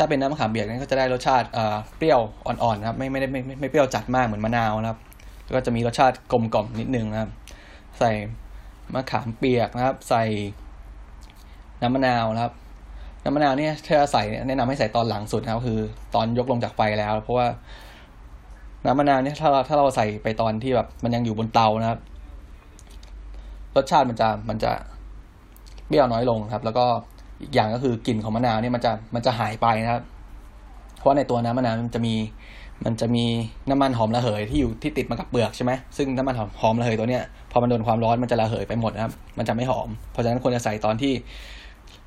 [0.01, 1.47] ถ้าเป็นน้ำมะขามเปียกนั้นก็จะได้รสชาติ
[1.97, 4.99] เปรี้ยวอ่อนๆนะครับ ไม่ไม่ได้ไม่ไม่เปรี้ยวจัดมากเหมือนมะนาวนะครับ
[5.43, 7.29] แล้วก็จะมีรสชาติกลมกล่อมนิดนึงนะครับ
[7.99, 8.11] ใส่
[8.93, 10.23] มะขามเปียกนะครับ ใส่
[11.81, 12.53] น้ำมะนาวนะครับ
[13.23, 15.79] น้ำมะนาวเนี่ยถ้าใส่แนะนำให้ใส่ตอนหลังสุดนะครับ คือ
[16.15, 17.47] ตอนยกลงจากไฟแล้ว เพราะว่า
[18.85, 21.99] น้ำมะนาวเนี่ยถ้าเราถ้าเราใส่ไปตอนที่แบบมันยังอยู่บนเตานะครับ
[23.75, 24.71] รสชาติมันจะมันจะ
[25.87, 26.85] เปรี้ยวน้อยลงครับ แล้วก็
[27.41, 30.03] อีกอย่างก็คือกลิ่นของมะนาวเนี่ยมันจะมันจะหายไปนะครับ
[30.99, 32.15] เพราะในตัวน้ำมะนาวมันจะมี
[32.85, 33.25] มันจะมี
[33.69, 41.13] น้ำมันหอมระเหยที่อยู่ที่ติดมากับเปลือกใช่ไหมซึ่งน้ำมันหอมหอมระเหยตัวเนี้ยพอมันโดนความร้อนมันจะระเหยไปหมดนะครับ มันจะไม่หอม เพราะฉะนั้นควรจะใส่ตอนที่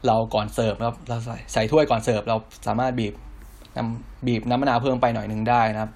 [0.07, 3.14] เราก่อนเสิร์ฟครับเราใส่ใส่ถ้วยก่อนเสิร์ฟเราสามารถบีบ
[3.76, 5.91] น้ำบีบน้ำมะนาวเพิ่มไปหน่อยหนึ่งได้นะครับ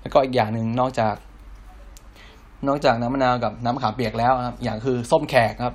[0.00, 1.14] แล้วก็อีกอย่างหนึ่งนอกจาก
[2.68, 5.74] นอกจากน้ำมะนาวกับน้ำมะขามเปียกแล้วนะครับ อย่างคือส้มแขกครับ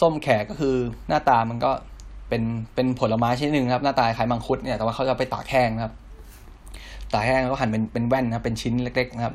[0.00, 0.74] ส้มแขกก็คือ
[1.08, 1.70] หน้าตามันก็
[2.28, 2.42] เป็น
[2.74, 5.92] เป็นผลไม้ชนิดหนึ่งครับ หน้าตาคล้ายมังคุดเนี่ยแต่ว่าเขาจะไปตากแห้งครับ
[7.12, 9.34] ตากแห้งแล้วก็หั่นเป็นเป็นแว่นนะเป็นชิ้นเล็กๆนะครับ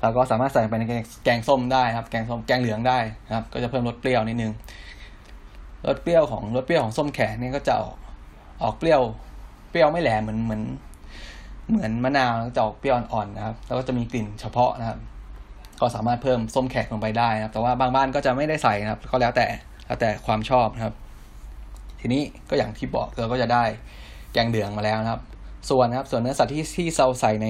[0.00, 0.84] แล้วก็สามารถใส่ไปใน
[1.24, 4.52] แกงส้มได้ครับ แกงส้มแกงเหลืองได้นะครับ ก็จะเพิ่มรสเปรี้ยวนิดนึง
[5.86, 7.96] รสเปรี้ยวของรสเปรี้ยวของส้มแขกนี่ก็จะออก
[8.62, 9.00] ออกเปรี้ยว
[9.70, 10.62] เปรี้ยวไม่แหลมเหมือนเหมือน
[11.70, 14.98] เหมือนมะนาวจะออกเปรี้ยวอ่อนๆนะครับ แล้วก็จะมีกลิ่นเฉพาะนะครับ
[15.80, 19.46] ก็สามารถเพิ่มส้มแขกลงไปได้นะครับ แต่ว่าบางบ้านก็จะไม่ได้ใส่นะครับ ก็แล้วแต่
[19.90, 20.94] แล้วแต่ความชอบนะครับ
[22.00, 23.64] ทีนี้ก็อย่างที่บอกเราก็จะได้
[24.32, 25.22] แกงเหลืองมาแล้วนะครับ
[25.70, 27.46] ส่วนนะครับ ส่วนเนื้อสัตว์ที่ที่เราใส่ใน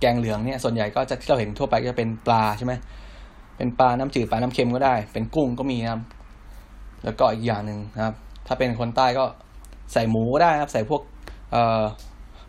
[0.00, 2.72] แกงเหลืองเนี่ย ส่วนใหญ่ก็จะที่เราเห็นทั่วไปก็จะเป็นปลาใช่ไหม
[3.56, 6.02] เป็นปลาน้ำจืดปลาน้ำเค็มก็ได้ เป็นกุ้งก็มีนะครับ
[7.04, 8.14] แล้วก็อีกอย่างหนึ่งนะครับ
[8.46, 9.24] ถ้าเป็นคนใต้ก็
[9.92, 11.02] ใส่หมูก็ได้นะครับ ใส่พวก
[11.52, 11.82] เอ่อ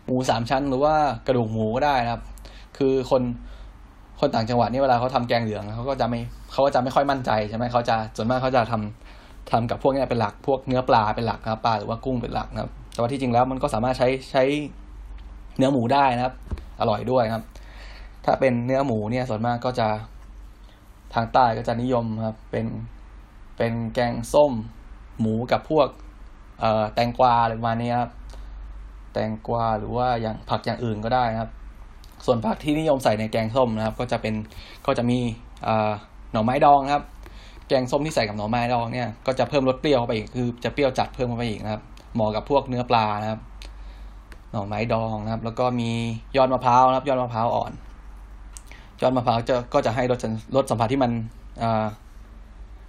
[0.04, 0.94] หมูสามชั้นหรือว่า
[1.26, 2.22] กระดูกหมูก็ได้นะครับ
[2.78, 3.22] คือคน
[4.20, 6.20] คนต่างจังหวัดนี่เวลาเขาทำแกงเหลืองเขาก็จะไม่
[6.52, 9.07] เขาก็จะไม่ค่อยมั่นใจใช่ไหมเขาจะส่วนมากเขาจะทำ
[9.50, 14.44] ทำกับพวกนี้เป็นหลักพวกเนื้อปลาเป็นหลักนะครับปลาหรือว่ากุ้งเป็นหลักนะครับ แต่ว่าที่จริงแล้วมันก็สามารถใช้ใช้
[15.56, 16.34] เนื้อหมูได้นะครับ
[16.80, 17.44] อร่อยด้วยครับ
[18.24, 19.88] ถ้าเป็นเนื้อหมูเนี่ยส่วนมากก็จะ
[21.14, 22.66] ทางใต้ก็จะนิยมครับ เป็น
[23.56, 24.52] เป็นแกงส้ม
[25.20, 25.88] หมูกับพวก
[26.60, 28.12] เอ่อแตงกวาอะไรประมาณนี้ครับ
[29.12, 31.50] แตงกวาหรือว่าอย่างผักอย่างอื่นก็ได้นะครับ
[32.26, 34.34] ส่วนผักที่นิยมใส่ในแกงส้มนะครับ ก็จะเป็น
[34.86, 35.18] ก็จะมี
[36.32, 37.04] หน่อไม้ดองครับ
[37.68, 41.82] แกงส้มที่ใส่กับหน่อไม้ดองเนี่ยก็จะเพิ่มรสเปรี้ยวเข้าไปอีกคือจะเปรี้ยวจัดเพิ่มเข้าไปอีกนะครับ
[42.14, 43.40] เหมาะกับพวกเนื้อปลานะครับ
[44.52, 45.90] หน่อไม้ดองนะครับ แล้วก็มี
[46.36, 47.72] ยอดมะพร้าวนะครับ ยอดมะพร้าวอ่อน
[49.02, 50.18] ยอดมะพร้าวจะก็จะให้รส
[50.56, 51.12] รสสัมผัสที่มัน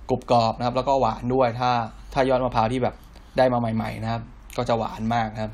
[0.10, 1.72] กรุบกรอบนะครับ แล้วก็หวานด้วยถ้า
[2.14, 2.96] ถ้ายอดมะพร้าวที่แบบ
[3.38, 4.22] ได้มาใหม่ ๆ นะครับ
[4.58, 5.52] ก็จะหวานมากนะครับ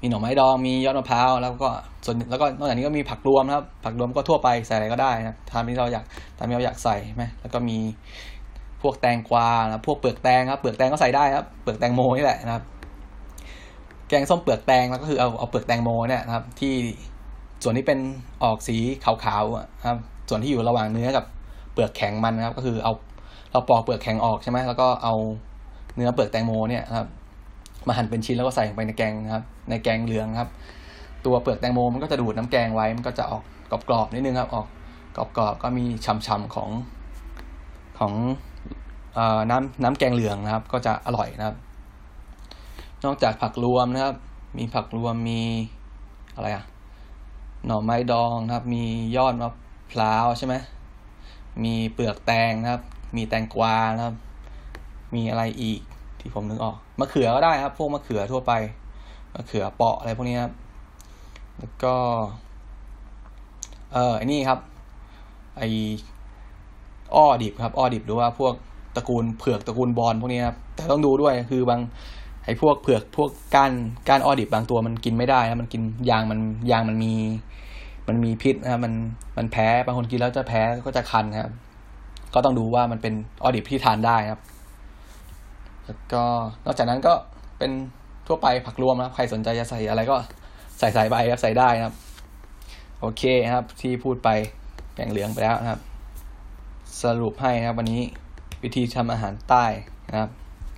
[0.00, 1.68] มีหน่อไม้ดองมียอดมะพร้าวแล้วก็
[2.04, 6.04] ส่วนแล้วก็นอกจากนี้ก็มีผักรวมนะครับ ผักรวมก็ทั่วไปใส่อะไรก็ได้นะตามที่เราอยาก
[6.38, 7.78] ตามที่เราอยากใส่ไหมแล้วก็มี
[8.82, 12.64] พวกแตงกวานะพวกเปลือกแตงครับเปลือกแตงก็ใส่ได้ครับเปลือกแตงโมนี่แหละนะครับ
[14.08, 16.74] แกงส้มเปลือกแตงแล้วก็คือเอาเอาเปลือกแตงโมเนี่ยนะครับ ที่
[17.62, 17.98] ส่วนที่เป็น
[18.44, 19.98] ออกสีขาวๆครับ
[20.28, 21.24] ส่วนที่อยู่ระหว่างเนื้อกับ
[21.72, 22.92] เปลือกแข็งมันนะครับ ก็คือเอา
[23.52, 25.14] เราปอกเปลือกแข็งออกใช่ไหมแล้วก็เอา
[25.96, 27.08] เนื้อเปลือกแตงโมเนี่ยครับ
[27.86, 30.48] มาหั่นเป็นชิ้นแล้วก็ใส่ลงไปในแกงครับ ในแกงเหลืองครับ
[31.26, 33.42] ตัวเปลือกแตงโมมันก็จะดูดน้ำแกงไว้ มันก็จะออก
[33.88, 34.66] กรอบๆนิดนึงครับ ออก
[35.16, 36.70] กรอบๆก็มีช่ำๆของ
[37.98, 38.12] ของ
[39.16, 39.20] อ
[39.50, 41.56] น้ำน้ำแกงเหลืองนะครับ ก็จะอร่อยนะครับ
[43.04, 44.16] นอกจากผักรวมนะครับ
[44.58, 45.42] มีผักรวมมี
[46.34, 46.64] อะไรอะ
[47.66, 48.82] หน่อไม้ดองครับ มี
[49.16, 49.50] ยอดมะ
[49.90, 50.54] พร้าวใช่ไหม
[51.64, 52.82] มีเปลือกแตงนะครับ
[53.16, 54.16] มีแตงกวานะครับ
[55.14, 55.80] มีอะไรอีก
[56.20, 58.52] ที่ผมนึกออก มะเขือก็ได้ครับ พวกมะเขือทั่วไป
[59.34, 60.52] มะเขือเปาะอะไรพวกนี้ครับ
[61.58, 61.94] แล้วก็
[63.92, 64.58] เออไอ้นี่ครับ
[65.58, 65.62] ไอ
[67.14, 68.54] อ้อดิบครับ อ้อดิบหรือว่าพวก
[68.96, 71.80] ตระกูลเผือกตระกูลบอลพวกนี้ครับ แต่ต้องดูด้วยคือบาง
[72.44, 73.72] ไอ้พวกเผือกพวกก้าน
[74.08, 76.40] ก้านอ้อดิบบางตัวมันกินไม่ได้นะมันกินยางมัน
[76.70, 77.14] ยางมันมี
[78.08, 78.92] มันมีพิษนะมัน
[79.36, 81.52] มันแพ้บางคนกินแล้วจะแพ้ก็จะคันครับ
[82.34, 84.40] ก็ต้องดูว่ามันเป็นออดิบที่ทานได้ครับ
[85.86, 86.22] แล้วก็
[86.66, 87.12] นอกจากนั้นก็
[87.58, 87.70] เป็น
[88.26, 90.16] ทั่วไปผักรวมนะครับ ใครสนใจจะใส่อะไรก็
[90.78, 91.94] ใส่ใส่ใบครับใส่ได้นะครับ
[93.00, 94.28] โอเคนะครับ ที่พูดไป
[94.94, 95.80] แกงเหลืองไปแล้วนะครับ
[97.02, 98.00] สรุปให้นะครับ วันนี้
[98.62, 99.64] วิธีทำอาหารใต้
[100.08, 100.30] นะครับ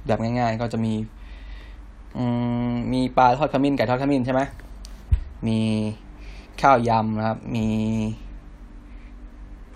[0.07, 0.95] แบบง่ายๆก็จะมี
[2.93, 4.41] มีปลาทอดขมิ้นไก่ทอดขมิ้นใช่ไหม
[5.49, 5.59] มี
[6.63, 7.67] ข้าวยำนะครับ มี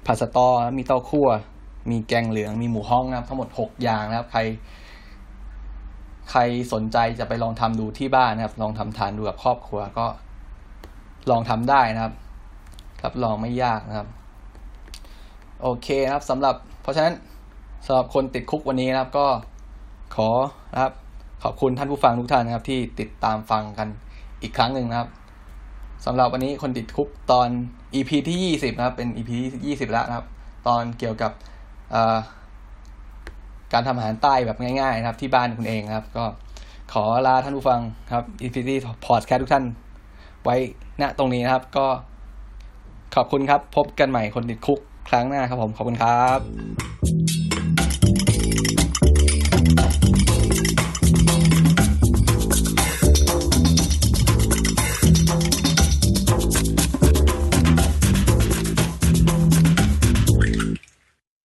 [0.06, 0.48] ผัดสตอ
[0.78, 1.28] มีเต้าคั่ว
[1.90, 4.40] มีแกงเหลือง มีหมูฮ้องนะครับ ทั้งหมดหกอย่างนะครับ ใคร
[6.30, 6.40] ใคร
[6.72, 10.06] สนใจจะไปลองทำดูที่บ้านนะครับ ลองทำทานดูกับครอบครัวก็
[11.30, 12.14] ลองทำได้นะครับ
[13.04, 14.08] รับรองไม่ยากนะครับ
[15.62, 17.14] โอเคนะครับสำหรับ เพราะฉะนั้น
[17.86, 19.26] สำหรับคนติดคุกวันนี้นะครับ ก็
[20.16, 20.28] ขอ
[20.72, 20.92] นะครับ
[21.42, 23.88] ขอบคุณท่านผู้ฟังทุกท่านนะครับ ที่ติดตามฟังกัน
[24.42, 25.08] อีกครั้งหนึ่งนะครับ
[26.04, 27.48] สำหรับวันนี้คนติดคุกตอน
[27.94, 30.26] EP ที่ยี่สิบนะครับ เป็น EP ที่ยี่สิบแล้วนะครับ
[30.66, 31.32] ตอนเกี่ยวกับ
[33.72, 36.24] การทำอาหารใต้แบบง่ายๆนะครับที่บ้านคุณเองครับ ก็
[36.92, 37.80] ขอลาท่านผู้ฟัง
[38.12, 39.64] ครับ Infinity Podcast ทุกท่าน
[40.44, 40.56] ไว้
[41.02, 41.86] ณตรงนี้นะครับ ก็
[43.14, 47.35] ขอบคุณครับ พบกันใหม่คนติดคุกครั้งหน้าครับผม ขอบคุณครับ